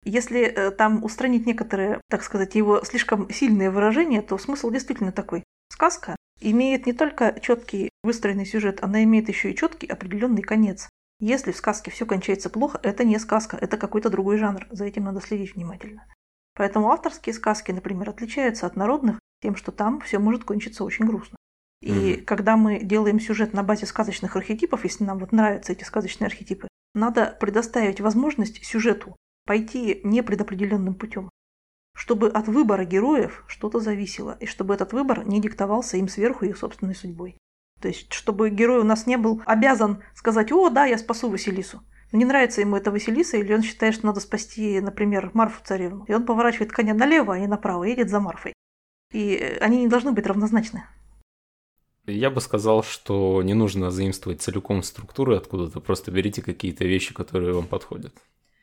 Если 0.04 0.42
э, 0.42 0.72
там 0.72 1.02
устранить 1.02 1.46
некоторые, 1.46 2.02
так 2.10 2.24
сказать, 2.24 2.56
его 2.56 2.84
слишком 2.84 3.30
сильные 3.30 3.72
выражения, 3.72 4.22
то 4.22 4.38
смысл 4.38 4.70
действительно 4.70 5.14
такой. 5.14 5.46
Сказка 5.72 6.18
имеет 6.42 6.86
не 6.86 6.94
только 6.94 7.40
четкий 7.40 7.90
выстроенный 8.04 8.46
сюжет, 8.46 8.84
она 8.84 9.04
имеет 9.04 9.30
еще 9.30 9.52
и 9.52 9.56
четкий 9.56 9.88
определенный 9.88 10.42
конец. 10.42 10.90
Если 11.22 11.52
в 11.52 11.56
сказке 11.56 11.92
все 11.92 12.08
кончается 12.08 12.50
плохо, 12.50 12.80
это 12.82 13.04
не 13.04 13.20
сказка, 13.20 13.56
это 13.56 13.78
какой-то 13.78 14.10
другой 14.10 14.40
жанр. 14.40 14.68
За 14.72 14.86
этим 14.86 15.04
надо 15.04 15.22
следить 15.22 15.56
внимательно. 15.56 16.04
Поэтому 16.56 16.90
авторские 16.90 17.36
сказки, 17.36 17.72
например, 17.72 18.10
отличаются 18.10 18.66
от 18.66 18.76
народных 18.76 19.20
тем, 19.40 19.56
что 19.56 19.72
там 19.72 20.02
все 20.02 20.18
может 20.18 20.44
кончиться 20.44 20.84
очень 20.84 21.06
грустно. 21.06 21.38
И 21.80 21.92
mm-hmm. 21.92 22.22
когда 22.24 22.58
мы 22.58 22.80
делаем 22.80 23.20
сюжет 23.20 23.54
на 23.54 23.62
базе 23.62 23.86
сказочных 23.86 24.36
архетипов, 24.36 24.84
если 24.84 25.04
нам 25.04 25.20
вот 25.20 25.32
нравятся 25.32 25.74
эти 25.74 25.84
сказочные 25.84 26.26
архетипы, 26.26 26.68
надо 26.96 27.38
предоставить 27.40 28.02
возможность 28.02 28.66
сюжету 28.66 29.16
пойти 29.46 30.02
непредопределенным 30.04 30.96
путем, 30.96 31.30
чтобы 31.96 32.30
от 32.30 32.48
выбора 32.48 32.84
героев 32.84 33.44
что-то 33.48 33.80
зависело, 33.80 34.38
и 34.40 34.48
чтобы 34.48 34.74
этот 34.74 34.92
выбор 34.92 35.24
не 35.24 35.40
диктовался 35.40 35.98
им 35.98 36.08
сверху 36.08 36.46
их 36.46 36.58
собственной 36.58 36.96
судьбой. 36.96 37.38
То 37.82 37.88
есть, 37.88 38.14
чтобы 38.14 38.50
герой 38.50 38.80
у 38.80 38.84
нас 38.84 39.08
не 39.08 39.18
был 39.18 39.42
обязан 39.46 40.04
сказать, 40.14 40.52
о, 40.52 40.70
да, 40.70 40.86
я 40.86 40.98
спасу 40.98 41.30
Василису. 41.30 41.82
Но 42.12 42.20
не 42.20 42.26
нравится 42.26 42.62
ему 42.62 42.76
эта 42.76 42.92
Василиса, 42.92 43.38
или 43.38 43.54
он 43.54 43.64
считает, 43.64 43.96
что 43.96 44.06
надо 44.06 44.20
спасти, 44.20 44.80
например, 44.80 45.32
Марфу 45.34 45.62
царевну. 45.64 46.06
И 46.08 46.14
он 46.14 46.26
поворачивает 46.26 46.72
коня 46.72 46.94
налево, 46.94 47.34
а 47.34 47.40
не 47.40 47.48
направо, 47.48 47.86
и 47.86 47.90
едет 47.90 48.10
за 48.10 48.20
Марфой. 48.20 48.54
И 49.12 49.58
они 49.62 49.82
не 49.82 49.88
должны 49.88 50.12
быть 50.12 50.28
равнозначны. 50.28 50.84
Я 52.06 52.30
бы 52.30 52.42
сказал, 52.42 52.84
что 52.84 53.42
не 53.44 53.54
нужно 53.54 53.92
заимствовать 53.92 54.42
целиком 54.42 54.84
структуры 54.84 55.38
откуда-то, 55.38 55.80
просто 55.80 56.12
берите 56.12 56.42
какие-то 56.42 56.84
вещи, 56.84 57.14
которые 57.14 57.54
вам 57.54 57.68
подходят. 57.68 58.14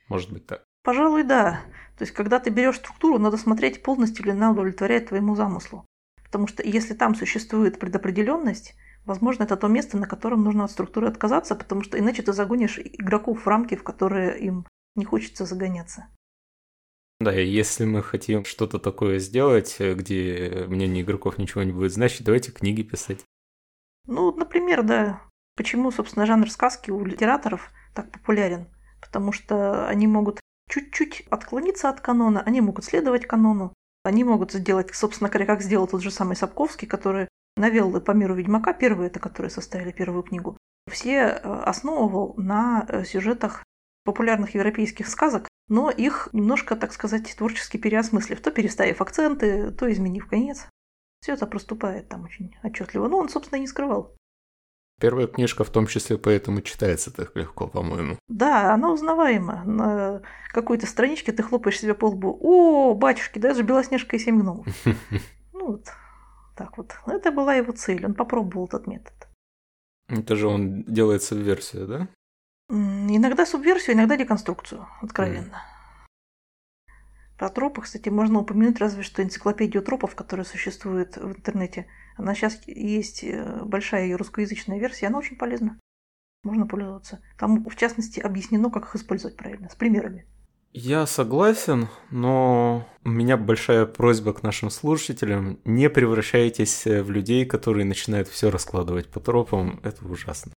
Может 0.08 0.32
быть 0.32 0.46
так. 0.46 0.64
Пожалуй, 0.82 1.22
да. 1.22 1.60
То 1.96 2.04
есть, 2.04 2.12
когда 2.12 2.38
ты 2.38 2.50
берешь 2.50 2.76
структуру, 2.76 3.18
надо 3.18 3.36
смотреть, 3.36 3.82
полностью 3.82 4.24
ли 4.24 4.32
она 4.32 4.50
удовлетворяет 4.50 5.08
твоему 5.08 5.34
замыслу. 5.34 5.84
Потому 6.24 6.46
что 6.46 6.62
если 6.62 6.94
там 6.94 7.14
существует 7.14 7.78
предопределенность, 7.78 8.74
возможно, 9.08 9.42
это 9.42 9.56
то 9.56 9.66
место, 9.66 9.96
на 9.96 10.06
котором 10.06 10.44
нужно 10.44 10.64
от 10.64 10.70
структуры 10.70 11.08
отказаться, 11.08 11.56
потому 11.56 11.82
что 11.82 11.98
иначе 11.98 12.22
ты 12.22 12.32
загонишь 12.32 12.78
игроков 12.78 13.44
в 13.44 13.48
рамки, 13.48 13.74
в 13.74 13.82
которые 13.82 14.38
им 14.38 14.66
не 14.94 15.04
хочется 15.04 15.44
загоняться. 15.44 16.06
Да, 17.20 17.32
если 17.32 17.84
мы 17.84 18.02
хотим 18.02 18.44
что-то 18.44 18.78
такое 18.78 19.18
сделать, 19.18 19.76
где 19.80 20.66
мнение 20.68 21.02
игроков 21.02 21.38
ничего 21.38 21.64
не 21.64 21.72
будет 21.72 21.92
значить, 21.92 22.24
давайте 22.24 22.52
книги 22.52 22.82
писать. 22.82 23.24
Ну, 24.06 24.32
например, 24.32 24.84
да. 24.84 25.22
Почему, 25.56 25.90
собственно, 25.90 26.26
жанр 26.26 26.48
сказки 26.50 26.92
у 26.92 27.04
литераторов 27.04 27.72
так 27.94 28.12
популярен? 28.12 28.68
Потому 29.00 29.32
что 29.32 29.88
они 29.88 30.06
могут 30.06 30.40
чуть-чуть 30.70 31.24
отклониться 31.30 31.88
от 31.88 32.00
канона, 32.00 32.42
они 32.42 32.60
могут 32.60 32.84
следовать 32.84 33.26
канону, 33.26 33.72
они 34.04 34.22
могут 34.22 34.52
сделать, 34.52 34.94
собственно 34.94 35.28
говоря, 35.28 35.46
как 35.46 35.62
сделал 35.62 35.88
тот 35.88 36.02
же 36.02 36.10
самый 36.10 36.36
Сапковский, 36.36 36.86
который 36.86 37.26
навел 37.58 38.00
по 38.00 38.12
миру 38.12 38.34
Ведьмака, 38.34 38.72
первые 38.72 39.08
это, 39.08 39.20
которые 39.20 39.50
составили 39.50 39.92
первую 39.92 40.22
книгу, 40.22 40.56
все 40.90 41.12
э, 41.12 41.62
основывал 41.64 42.34
на 42.36 42.86
э, 42.88 43.04
сюжетах 43.04 43.64
популярных 44.04 44.54
европейских 44.54 45.08
сказок, 45.08 45.48
но 45.68 45.90
их 45.90 46.28
немножко, 46.32 46.76
так 46.76 46.92
сказать, 46.92 47.34
творчески 47.36 47.76
переосмыслив, 47.76 48.40
то 48.40 48.50
переставив 48.50 49.00
акценты, 49.00 49.70
то 49.70 49.90
изменив 49.92 50.26
конец. 50.26 50.66
Все 51.20 51.34
это 51.34 51.46
проступает 51.46 52.08
там 52.08 52.24
очень 52.24 52.56
отчетливо. 52.62 53.08
Но 53.08 53.18
он, 53.18 53.28
собственно, 53.28 53.58
и 53.58 53.62
не 53.62 53.66
скрывал. 53.66 54.14
Первая 55.00 55.28
книжка 55.28 55.62
в 55.62 55.70
том 55.70 55.86
числе 55.86 56.18
поэтому 56.18 56.60
читается 56.60 57.12
так 57.12 57.36
легко, 57.36 57.68
по-моему. 57.68 58.18
Да, 58.28 58.74
она 58.74 58.90
узнаваема. 58.90 59.62
На 59.64 60.22
какой-то 60.52 60.86
страничке 60.86 61.32
ты 61.32 61.42
хлопаешь 61.42 61.78
себе 61.78 61.94
по 61.94 62.06
лбу. 62.06 62.36
О, 62.40 62.94
батюшки, 62.94 63.38
даже 63.38 63.62
Белоснежка 63.62 64.16
и 64.16 64.18
семь 64.18 64.40
гномов. 64.40 64.66
Ну 65.52 65.72
вот, 65.72 65.88
так 66.58 66.76
вот. 66.76 66.96
Это 67.06 67.30
была 67.30 67.54
его 67.54 67.72
цель. 67.72 68.04
Он 68.04 68.14
попробовал 68.14 68.66
этот 68.66 68.88
метод. 68.88 69.14
Это 70.08 70.34
же 70.34 70.48
он 70.48 70.82
делает 70.82 71.22
субверсию, 71.22 71.86
да? 71.86 72.08
Иногда 72.68 73.46
субверсию, 73.46 73.94
иногда 73.94 74.16
деконструкцию, 74.16 74.86
откровенно. 75.00 75.54
Mm. 75.54 75.78
Про 77.38 77.50
тропы, 77.50 77.82
кстати, 77.82 78.08
можно 78.08 78.40
упомянуть 78.40 78.80
разве 78.80 79.04
что 79.04 79.22
энциклопедию 79.22 79.82
тропов, 79.82 80.16
которая 80.16 80.44
существует 80.44 81.16
в 81.16 81.30
интернете. 81.36 81.86
Она 82.16 82.34
сейчас 82.34 82.60
есть 82.66 83.22
э, 83.22 83.62
большая 83.64 84.06
ее 84.06 84.16
русскоязычная 84.16 84.80
версия, 84.80 85.06
она 85.06 85.18
очень 85.18 85.36
полезна. 85.36 85.78
Можно 86.42 86.66
пользоваться. 86.66 87.22
Там, 87.38 87.64
в 87.64 87.76
частности, 87.76 88.18
объяснено, 88.18 88.70
как 88.70 88.86
их 88.86 88.96
использовать 88.96 89.36
правильно, 89.36 89.68
с 89.68 89.76
примерами. 89.76 90.26
Я 90.72 91.06
согласен, 91.06 91.88
но 92.10 92.86
у 93.04 93.08
меня 93.08 93.36
большая 93.36 93.86
просьба 93.86 94.32
к 94.32 94.42
нашим 94.42 94.70
слушателям. 94.70 95.58
Не 95.64 95.88
превращайтесь 95.88 96.84
в 96.84 97.10
людей, 97.10 97.46
которые 97.46 97.84
начинают 97.84 98.28
все 98.28 98.50
раскладывать 98.50 99.08
по 99.08 99.18
тропам. 99.18 99.80
Это 99.82 100.06
ужасно. 100.06 100.52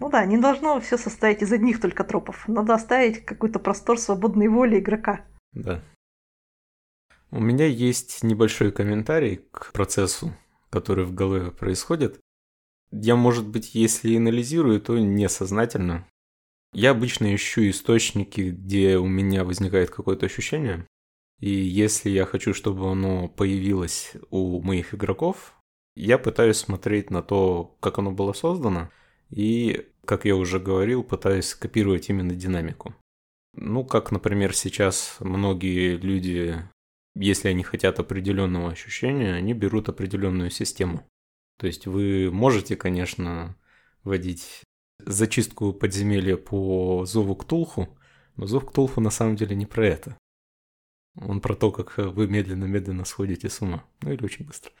Ну 0.00 0.10
да, 0.10 0.24
не 0.24 0.38
должно 0.38 0.80
все 0.80 0.98
состоять 0.98 1.42
из 1.42 1.52
одних 1.52 1.80
только 1.80 2.04
тропов. 2.04 2.48
Надо 2.48 2.74
оставить 2.74 3.24
какой-то 3.24 3.58
простор 3.58 3.98
свободной 3.98 4.48
воли 4.48 4.80
игрока. 4.80 5.24
Да. 5.52 5.82
У 7.30 7.40
меня 7.40 7.66
есть 7.66 8.22
небольшой 8.22 8.72
комментарий 8.72 9.44
к 9.50 9.72
процессу, 9.72 10.32
который 10.70 11.04
в 11.04 11.14
голове 11.14 11.50
происходит. 11.50 12.18
Я, 12.90 13.16
может 13.16 13.46
быть, 13.46 13.74
если 13.74 14.16
анализирую, 14.16 14.80
то 14.80 14.98
несознательно. 14.98 16.06
Я 16.74 16.90
обычно 16.90 17.34
ищу 17.34 17.68
источники, 17.70 18.50
где 18.50 18.98
у 18.98 19.06
меня 19.06 19.44
возникает 19.44 19.90
какое-то 19.90 20.26
ощущение. 20.26 20.86
И 21.40 21.50
если 21.50 22.10
я 22.10 22.26
хочу, 22.26 22.52
чтобы 22.52 22.90
оно 22.90 23.28
появилось 23.28 24.12
у 24.30 24.60
моих 24.60 24.94
игроков, 24.94 25.54
я 25.96 26.18
пытаюсь 26.18 26.56
смотреть 26.56 27.10
на 27.10 27.22
то, 27.22 27.76
как 27.80 27.98
оно 27.98 28.10
было 28.10 28.32
создано, 28.32 28.90
и, 29.30 29.88
как 30.04 30.24
я 30.24 30.36
уже 30.36 30.58
говорил, 30.58 31.04
пытаюсь 31.04 31.54
копировать 31.54 32.10
именно 32.10 32.34
динамику. 32.34 32.94
Ну, 33.54 33.84
как, 33.84 34.10
например, 34.10 34.54
сейчас 34.54 35.16
многие 35.20 35.96
люди 35.96 36.64
если 37.14 37.48
они 37.48 37.62
хотят 37.62 38.00
определенного 38.00 38.70
ощущения, 38.70 39.34
они 39.34 39.54
берут 39.54 39.88
определенную 39.88 40.50
систему. 40.50 41.06
То 41.58 41.66
есть 41.66 41.86
вы 41.86 42.30
можете, 42.32 42.74
конечно, 42.76 43.56
вводить 44.02 44.62
зачистку 44.98 45.72
подземелья 45.72 46.36
по 46.36 47.04
зову 47.06 47.36
Ктулху, 47.36 47.98
но 48.36 48.46
зов 48.46 48.66
Ктулху 48.66 49.00
на 49.00 49.10
самом 49.10 49.36
деле 49.36 49.56
не 49.56 49.66
про 49.66 49.86
это. 49.86 50.18
Он 51.16 51.40
про 51.40 51.54
то, 51.54 51.70
как 51.70 51.96
вы 51.98 52.26
медленно-медленно 52.26 53.04
сходите 53.04 53.48
с 53.48 53.60
ума. 53.60 53.84
Ну 54.02 54.12
или 54.12 54.24
очень 54.24 54.46
быстро. 54.46 54.72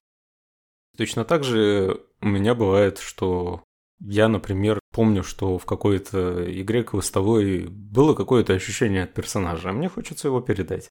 Точно 0.96 1.24
так 1.24 1.44
же 1.44 2.04
у 2.20 2.26
меня 2.26 2.54
бывает, 2.54 2.98
что 2.98 3.62
я, 4.00 4.28
например, 4.28 4.80
помню, 4.92 5.22
что 5.22 5.58
в 5.58 5.66
какой-то 5.66 6.44
игре 6.60 6.82
квестовой 6.82 7.66
было 7.68 8.14
какое-то 8.14 8.52
ощущение 8.52 9.04
от 9.04 9.14
персонажа, 9.14 9.70
а 9.70 9.72
мне 9.72 9.88
хочется 9.88 10.28
его 10.28 10.40
передать. 10.40 10.88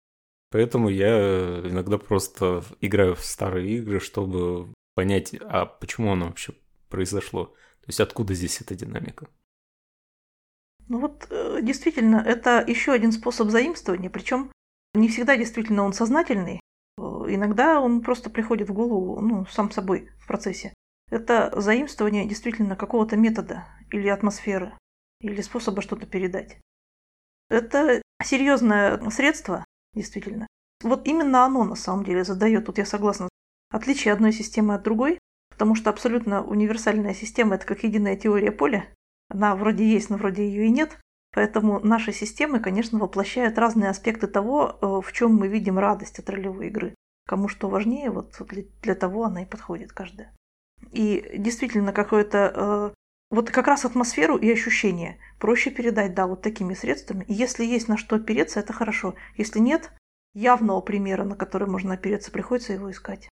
Поэтому 0.52 0.90
я 0.90 1.62
иногда 1.62 1.98
просто 1.98 2.64
играю 2.80 3.16
в 3.16 3.24
старые 3.24 3.78
игры, 3.78 4.00
чтобы 4.00 4.74
понять, 4.94 5.34
а 5.42 5.66
почему 5.66 6.12
оно 6.12 6.28
вообще 6.28 6.54
произошло. 6.90 7.54
То 7.84 7.90
есть 7.90 8.00
откуда 8.00 8.34
здесь 8.34 8.62
эта 8.62 8.76
динамика. 8.76 9.28
Ну 10.88 11.00
вот 11.00 11.28
э, 11.30 11.60
действительно, 11.62 12.18
это 12.18 12.64
еще 12.66 12.94
один 12.94 13.12
способ 13.12 13.50
заимствования, 13.50 14.10
причем 14.10 14.52
не 14.94 15.10
всегда 15.10 15.36
действительно 15.36 15.84
он 15.84 15.92
сознательный. 15.92 16.62
Э, 16.98 17.02
иногда 17.28 17.82
он 17.82 18.02
просто 18.02 18.30
приходит 18.30 18.70
в 18.70 18.74
голову, 18.74 19.20
ну, 19.20 19.46
сам 19.48 19.70
собой 19.70 20.10
в 20.20 20.28
процессе. 20.28 20.74
Это 21.10 21.54
заимствование 21.60 22.26
действительно 22.26 22.78
какого-то 22.78 23.18
метода 23.18 23.68
или 23.92 24.08
атмосферы, 24.08 24.78
или 25.20 25.42
способа 25.42 25.82
что-то 25.82 26.06
передать. 26.06 26.60
Это 27.50 28.02
серьезное 28.24 29.10
средство, 29.10 29.66
действительно. 29.94 30.48
Вот 30.82 31.06
именно 31.06 31.46
оно 31.46 31.66
на 31.66 31.76
самом 31.76 32.06
деле 32.06 32.24
задает, 32.24 32.66
тут 32.66 32.78
я 32.78 32.86
согласна, 32.86 33.28
отличие 33.70 34.14
одной 34.14 34.32
системы 34.32 34.76
от 34.76 34.84
другой, 34.84 35.20
потому 35.54 35.76
что 35.76 35.92
абсолютно 35.92 36.44
универсальная 36.44 37.14
система– 37.14 37.56
это 37.56 37.68
как 37.68 37.84
единая 37.84 38.16
теория 38.16 38.52
поля. 38.52 38.88
Она 39.30 39.56
вроде 39.56 39.88
есть, 39.88 40.10
но 40.10 40.18
вроде 40.18 40.46
ее 40.48 40.66
и 40.66 40.72
нет. 40.72 41.00
Поэтому 41.32 41.80
наши 41.80 42.12
системы, 42.12 42.60
конечно, 42.60 43.00
воплощают 43.00 43.58
разные 43.58 43.90
аспекты 43.90 44.28
того, 44.28 44.78
э, 44.82 45.02
в 45.08 45.12
чем 45.14 45.36
мы 45.36 45.48
видим 45.48 45.80
радость 45.80 46.20
от 46.20 46.30
ролевой 46.30 46.68
игры. 46.68 46.96
Кому 47.28 47.48
что 47.48 47.70
важнее, 47.70 48.10
вот 48.10 48.36
для, 48.82 48.96
того 48.96 49.26
она 49.26 49.44
и 49.44 49.46
подходит 49.46 49.94
каждая. 49.94 50.32
И 50.92 51.36
действительно 51.38 51.94
какое-то... 51.94 52.54
Э, 52.56 52.94
вот 53.32 53.50
как 53.50 53.68
раз 53.68 53.86
атмосферу 53.86 54.38
и 54.38 54.52
ощущение 54.52 55.18
проще 55.40 55.72
передать, 55.72 56.14
да, 56.14 56.28
вот 56.28 56.42
такими 56.42 56.76
средствами. 56.76 57.26
И 57.28 57.34
если 57.34 57.66
есть 57.66 57.88
на 57.88 57.98
что 57.98 58.18
опереться, 58.18 58.60
это 58.60 58.74
хорошо. 58.74 59.16
Если 59.38 59.58
нет 59.60 59.92
явного 60.36 60.82
примера, 60.82 61.24
на 61.24 61.36
который 61.36 61.68
можно 61.68 61.94
опереться, 61.94 62.32
приходится 62.32 62.74
его 62.74 62.92
искать. 62.92 63.30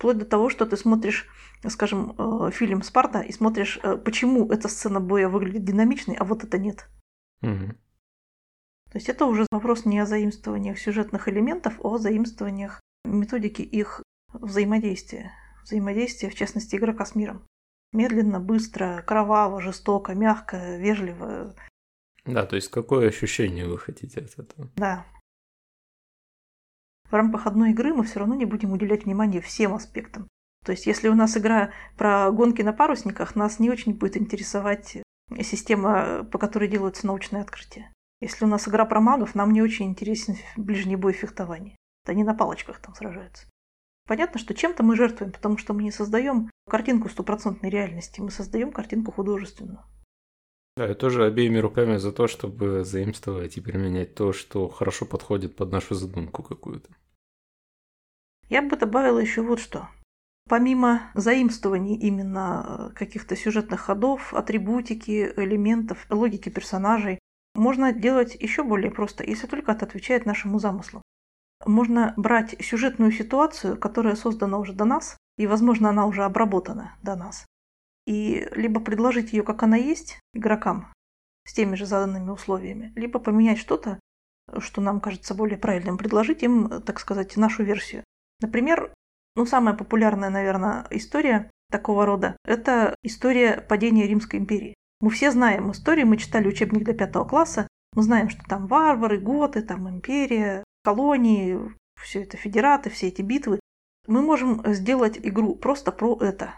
Вплоть 0.00 0.16
до 0.16 0.24
того, 0.24 0.48
что 0.48 0.64
ты 0.64 0.78
смотришь, 0.78 1.28
скажем, 1.68 2.14
э, 2.16 2.50
фильм 2.52 2.80
«Спарта» 2.80 3.20
и 3.20 3.32
смотришь, 3.32 3.78
э, 3.82 3.98
почему 3.98 4.50
эта 4.50 4.66
сцена 4.66 4.98
боя 4.98 5.28
выглядит 5.28 5.62
динамичной, 5.64 6.14
а 6.14 6.24
вот 6.24 6.42
это 6.42 6.56
нет. 6.56 6.88
Угу. 7.42 7.74
То 8.92 8.94
есть 8.94 9.10
это 9.10 9.26
уже 9.26 9.44
вопрос 9.50 9.84
не 9.84 9.98
о 9.98 10.06
заимствованиях 10.06 10.78
сюжетных 10.78 11.28
элементов, 11.28 11.78
а 11.84 11.88
о 11.88 11.98
заимствованиях 11.98 12.80
методики 13.04 13.60
их 13.60 14.02
взаимодействия. 14.32 15.32
Взаимодействия, 15.64 16.30
в 16.30 16.34
частности, 16.34 16.76
игрока 16.76 17.04
с 17.04 17.14
миром. 17.14 17.46
Медленно, 17.92 18.40
быстро, 18.40 19.04
кроваво, 19.06 19.60
жестоко, 19.60 20.14
мягко, 20.14 20.78
вежливо. 20.78 21.54
Да, 22.24 22.46
то 22.46 22.56
есть 22.56 22.70
какое 22.70 23.08
ощущение 23.08 23.68
вы 23.68 23.76
хотите 23.76 24.20
от 24.20 24.38
этого? 24.38 24.70
Да. 24.76 25.04
В 27.10 27.14
рамках 27.14 27.46
одной 27.46 27.70
игры 27.70 27.92
мы 27.92 28.04
все 28.04 28.20
равно 28.20 28.34
не 28.34 28.44
будем 28.44 28.72
уделять 28.72 29.04
внимание 29.04 29.40
всем 29.40 29.74
аспектам. 29.74 30.28
То 30.64 30.72
есть, 30.72 30.86
если 30.86 31.08
у 31.08 31.14
нас 31.14 31.36
игра 31.36 31.70
про 31.96 32.30
гонки 32.30 32.62
на 32.62 32.72
парусниках, 32.72 33.34
нас 33.34 33.58
не 33.58 33.70
очень 33.70 33.94
будет 33.94 34.16
интересовать 34.16 34.98
система, 35.42 36.24
по 36.24 36.38
которой 36.38 36.68
делаются 36.68 37.06
научные 37.06 37.42
открытия. 37.42 37.92
Если 38.20 38.44
у 38.44 38.48
нас 38.48 38.68
игра 38.68 38.84
про 38.84 39.00
магов, 39.00 39.34
нам 39.34 39.52
не 39.52 39.62
очень 39.62 39.86
интересен 39.86 40.36
ближний 40.56 40.96
бой 40.96 41.12
фехтования. 41.12 41.76
Они 42.06 42.22
на 42.22 42.34
палочках 42.34 42.78
там 42.80 42.94
сражаются. 42.94 43.48
Понятно, 44.06 44.38
что 44.38 44.54
чем-то 44.54 44.82
мы 44.82 44.96
жертвуем, 44.96 45.32
потому 45.32 45.56
что 45.56 45.72
мы 45.72 45.82
не 45.82 45.92
создаем 45.92 46.50
картинку 46.68 47.08
стопроцентной 47.08 47.70
реальности, 47.70 48.20
мы 48.20 48.30
создаем 48.30 48.72
картинку 48.72 49.12
художественную. 49.12 49.84
Да, 50.80 50.86
я 50.86 50.94
тоже 50.94 51.26
обеими 51.26 51.58
руками 51.58 51.98
за 51.98 52.10
то, 52.10 52.26
чтобы 52.26 52.84
заимствовать 52.84 53.58
и 53.58 53.60
применять 53.60 54.14
то, 54.14 54.32
что 54.32 54.66
хорошо 54.70 55.04
подходит 55.04 55.54
под 55.54 55.72
нашу 55.72 55.94
задумку 55.94 56.42
какую-то. 56.42 56.88
Я 58.48 58.62
бы 58.62 58.78
добавила 58.78 59.18
еще 59.18 59.42
вот 59.42 59.60
что. 59.60 59.90
Помимо 60.48 61.02
заимствований 61.12 61.96
именно 61.96 62.92
каких-то 62.96 63.36
сюжетных 63.36 63.80
ходов, 63.80 64.32
атрибутики, 64.32 65.34
элементов, 65.36 66.06
логики 66.08 66.48
персонажей, 66.48 67.18
можно 67.54 67.92
делать 67.92 68.34
еще 68.34 68.62
более 68.62 68.90
просто, 68.90 69.22
если 69.22 69.48
только 69.48 69.72
это 69.72 69.84
отвечает 69.84 70.24
нашему 70.24 70.58
замыслу. 70.58 71.02
Можно 71.66 72.14
брать 72.16 72.56
сюжетную 72.58 73.12
ситуацию, 73.12 73.76
которая 73.76 74.14
создана 74.14 74.56
уже 74.56 74.72
до 74.72 74.86
нас, 74.86 75.18
и, 75.36 75.46
возможно, 75.46 75.90
она 75.90 76.06
уже 76.06 76.24
обработана 76.24 76.96
до 77.02 77.16
нас, 77.16 77.44
и 78.10 78.48
либо 78.56 78.80
предложить 78.80 79.32
ее, 79.32 79.44
как 79.44 79.62
она 79.62 79.76
есть, 79.76 80.18
игрокам 80.34 80.92
с 81.46 81.52
теми 81.52 81.76
же 81.76 81.86
заданными 81.86 82.30
условиями, 82.30 82.92
либо 82.96 83.20
поменять 83.20 83.58
что-то, 83.58 84.00
что 84.58 84.80
нам 84.80 85.00
кажется 85.00 85.32
более 85.32 85.56
правильным, 85.56 85.96
предложить 85.96 86.42
им, 86.42 86.82
так 86.82 86.98
сказать, 86.98 87.36
нашу 87.36 87.62
версию. 87.62 88.02
Например, 88.40 88.92
ну, 89.36 89.46
самая 89.46 89.76
популярная, 89.76 90.28
наверное, 90.28 90.88
история 90.90 91.52
такого 91.70 92.04
рода– 92.04 92.36
это 92.44 92.96
история 93.04 93.60
падения 93.60 94.08
Римской 94.08 94.40
империи. 94.40 94.74
Мы 95.00 95.10
все 95.10 95.30
знаем 95.30 95.70
историю, 95.70 96.08
мы 96.08 96.16
читали 96.16 96.48
учебник 96.48 96.82
до 96.84 96.94
пятого 96.94 97.24
класса, 97.24 97.68
мы 97.94 98.02
знаем, 98.02 98.28
что 98.28 98.42
там 98.42 98.66
варвары, 98.66 99.20
готы, 99.20 99.62
там 99.62 99.88
империя, 99.88 100.64
колонии, 100.82 101.60
все 102.02 102.24
это 102.24 102.36
федераты, 102.36 102.90
все 102.90 103.06
эти 103.06 103.22
битвы. 103.22 103.60
Мы 104.08 104.20
можем 104.20 104.64
сделать 104.74 105.16
игру 105.22 105.54
просто 105.54 105.92
про 105.92 106.18
это, 106.20 106.54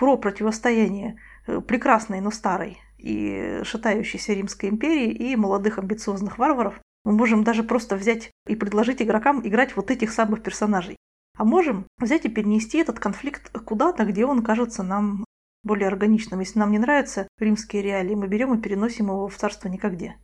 про 0.00 0.16
противостояние 0.16 1.18
э, 1.46 1.60
прекрасной, 1.60 2.22
но 2.22 2.30
старой 2.30 2.78
и 2.96 3.60
шатающейся 3.64 4.32
Римской 4.32 4.70
империи 4.70 5.12
и 5.12 5.36
молодых 5.36 5.78
амбициозных 5.78 6.38
варваров. 6.38 6.80
Мы 7.04 7.12
можем 7.12 7.44
даже 7.44 7.62
просто 7.62 7.96
взять 7.96 8.30
и 8.48 8.56
предложить 8.56 9.02
игрокам 9.02 9.46
играть 9.46 9.76
вот 9.76 9.90
этих 9.90 10.10
самых 10.10 10.42
персонажей. 10.42 10.96
А 11.36 11.44
можем 11.44 11.86
взять 11.98 12.24
и 12.24 12.30
перенести 12.30 12.78
этот 12.78 12.98
конфликт 12.98 13.50
куда-то, 13.66 14.06
где 14.06 14.24
он 14.24 14.42
кажется 14.42 14.82
нам 14.82 15.26
более 15.64 15.88
органичным. 15.88 16.40
Если 16.40 16.58
нам 16.58 16.70
не 16.72 16.78
нравятся 16.78 17.28
римские 17.38 17.82
реалии, 17.82 18.14
мы 18.14 18.26
берем 18.26 18.54
и 18.54 18.62
переносим 18.62 19.08
его 19.08 19.28
в 19.28 19.36
царство 19.36 19.68
никогде. 19.68 20.16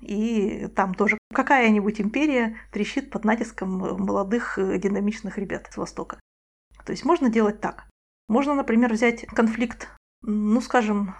И 0.00 0.68
там 0.76 0.94
тоже 0.94 1.18
какая-нибудь 1.34 2.00
империя 2.00 2.56
трещит 2.70 3.10
под 3.10 3.24
натиском 3.24 3.78
молодых 3.78 4.58
э, 4.58 4.78
динамичных 4.78 5.38
ребят 5.38 5.68
с 5.72 5.76
Востока. 5.76 6.20
То 6.86 6.92
есть 6.92 7.04
можно 7.04 7.28
делать 7.30 7.60
так. 7.60 7.88
Можно, 8.28 8.54
например, 8.54 8.92
взять 8.92 9.26
конфликт, 9.26 9.88
ну, 10.22 10.60
скажем, 10.60 11.14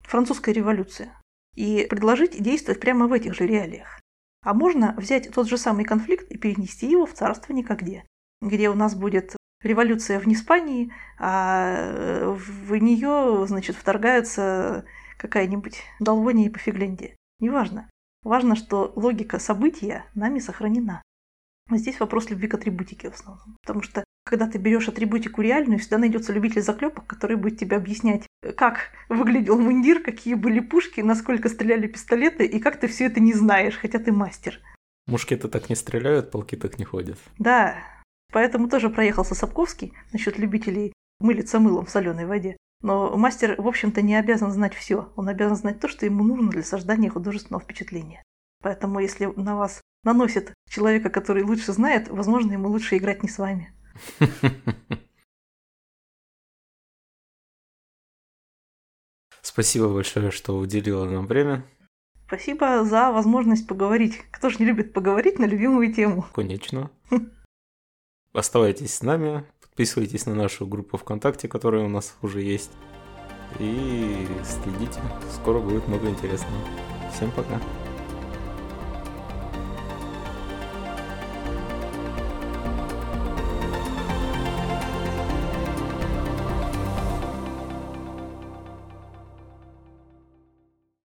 французской 0.00 0.52
революции 0.52 1.12
и 1.54 1.86
предложить 1.88 2.40
действовать 2.42 2.80
прямо 2.80 3.06
в 3.06 3.12
этих 3.12 3.34
же 3.34 3.46
реалиях. 3.46 4.00
А 4.42 4.54
можно 4.54 4.94
взять 4.96 5.30
тот 5.32 5.48
же 5.48 5.58
самый 5.58 5.84
конфликт 5.84 6.30
и 6.30 6.38
перенести 6.38 6.88
его 6.88 7.06
в 7.06 7.12
царство 7.12 7.52
никогде, 7.52 8.06
где 8.40 8.70
у 8.70 8.74
нас 8.74 8.94
будет 8.94 9.36
революция 9.62 10.20
в 10.20 10.26
Испании, 10.26 10.92
а 11.18 11.74
э, 11.76 12.30
в 12.30 12.74
нее, 12.76 13.46
значит, 13.46 13.76
вторгается 13.76 14.84
какая-нибудь 15.18 15.82
Долвония 16.00 16.50
по 16.50 16.58
Фиглянде. 16.58 17.16
Неважно. 17.40 17.90
Важно, 18.22 18.56
что 18.56 18.92
логика 18.94 19.38
события 19.38 20.04
нами 20.14 20.38
сохранена. 20.38 21.02
Здесь 21.70 22.00
вопрос 22.00 22.30
любви 22.30 22.48
к 22.48 22.54
атрибутике 22.54 23.10
в 23.10 23.14
основном. 23.14 23.56
Потому 23.62 23.82
что 23.82 24.04
когда 24.28 24.46
ты 24.46 24.58
берешь 24.58 24.88
атрибутику 24.88 25.42
реальную, 25.42 25.78
всегда 25.78 25.98
найдется 25.98 26.32
любитель 26.32 26.62
заклепок, 26.62 27.06
который 27.06 27.36
будет 27.36 27.58
тебе 27.58 27.76
объяснять, 27.76 28.26
как 28.56 28.90
выглядел 29.08 29.58
мундир, 29.58 30.00
какие 30.02 30.34
были 30.34 30.60
пушки, 30.60 31.00
насколько 31.00 31.48
стреляли 31.48 31.86
пистолеты, 31.86 32.46
и 32.46 32.60
как 32.60 32.78
ты 32.78 32.86
все 32.86 33.06
это 33.06 33.20
не 33.20 33.32
знаешь, 33.32 33.76
хотя 33.76 33.98
ты 33.98 34.12
мастер. 34.12 34.60
Мушкеты 35.06 35.48
так 35.48 35.70
не 35.70 35.76
стреляют, 35.76 36.30
полки 36.30 36.56
так 36.56 36.78
не 36.78 36.84
ходят. 36.84 37.18
Да, 37.38 37.76
Поэтому 38.32 38.68
тоже 38.68 38.90
проехался 38.90 39.34
Сапковский 39.34 39.94
насчет 40.12 40.38
любителей 40.38 40.92
мылиться 41.20 41.58
мылом 41.58 41.86
в 41.86 41.90
соленой 41.90 42.26
воде. 42.26 42.56
Но 42.80 43.16
мастер, 43.16 43.60
в 43.60 43.66
общем-то, 43.66 44.02
не 44.02 44.14
обязан 44.14 44.52
знать 44.52 44.74
все. 44.74 45.10
Он 45.16 45.28
обязан 45.28 45.56
знать 45.56 45.80
то, 45.80 45.88
что 45.88 46.06
ему 46.06 46.22
нужно 46.22 46.50
для 46.50 46.62
создания 46.62 47.10
художественного 47.10 47.62
впечатления. 47.62 48.22
Поэтому, 48.62 49.00
если 49.00 49.26
на 49.36 49.56
вас 49.56 49.80
наносит 50.04 50.52
человека, 50.68 51.10
который 51.10 51.42
лучше 51.42 51.72
знает, 51.72 52.08
возможно, 52.08 52.52
ему 52.52 52.68
лучше 52.68 52.96
играть 52.96 53.22
не 53.22 53.28
с 53.28 53.38
вами. 53.38 53.72
Спасибо 59.42 59.88
большое, 59.88 60.30
что 60.30 60.56
уделила 60.56 61.04
нам 61.04 61.26
время. 61.26 61.64
Спасибо 62.26 62.84
за 62.84 63.10
возможность 63.10 63.66
поговорить. 63.66 64.20
Кто 64.30 64.50
же 64.50 64.58
не 64.58 64.66
любит 64.66 64.92
поговорить 64.92 65.38
на 65.38 65.46
любимую 65.46 65.92
тему? 65.94 66.26
Конечно. 66.34 66.90
Оставайтесь 68.32 68.94
с 68.94 69.02
нами, 69.02 69.44
подписывайтесь 69.60 70.26
на 70.26 70.34
нашу 70.34 70.66
группу 70.66 70.98
ВКонтакте, 70.98 71.48
которая 71.48 71.84
у 71.84 71.88
нас 71.88 72.16
уже 72.20 72.42
есть. 72.42 72.70
И 73.58 74.28
следите, 74.44 75.00
скоро 75.32 75.60
будет 75.60 75.88
много 75.88 76.08
интересного. 76.08 76.60
Всем 77.12 77.32
пока. 77.32 77.58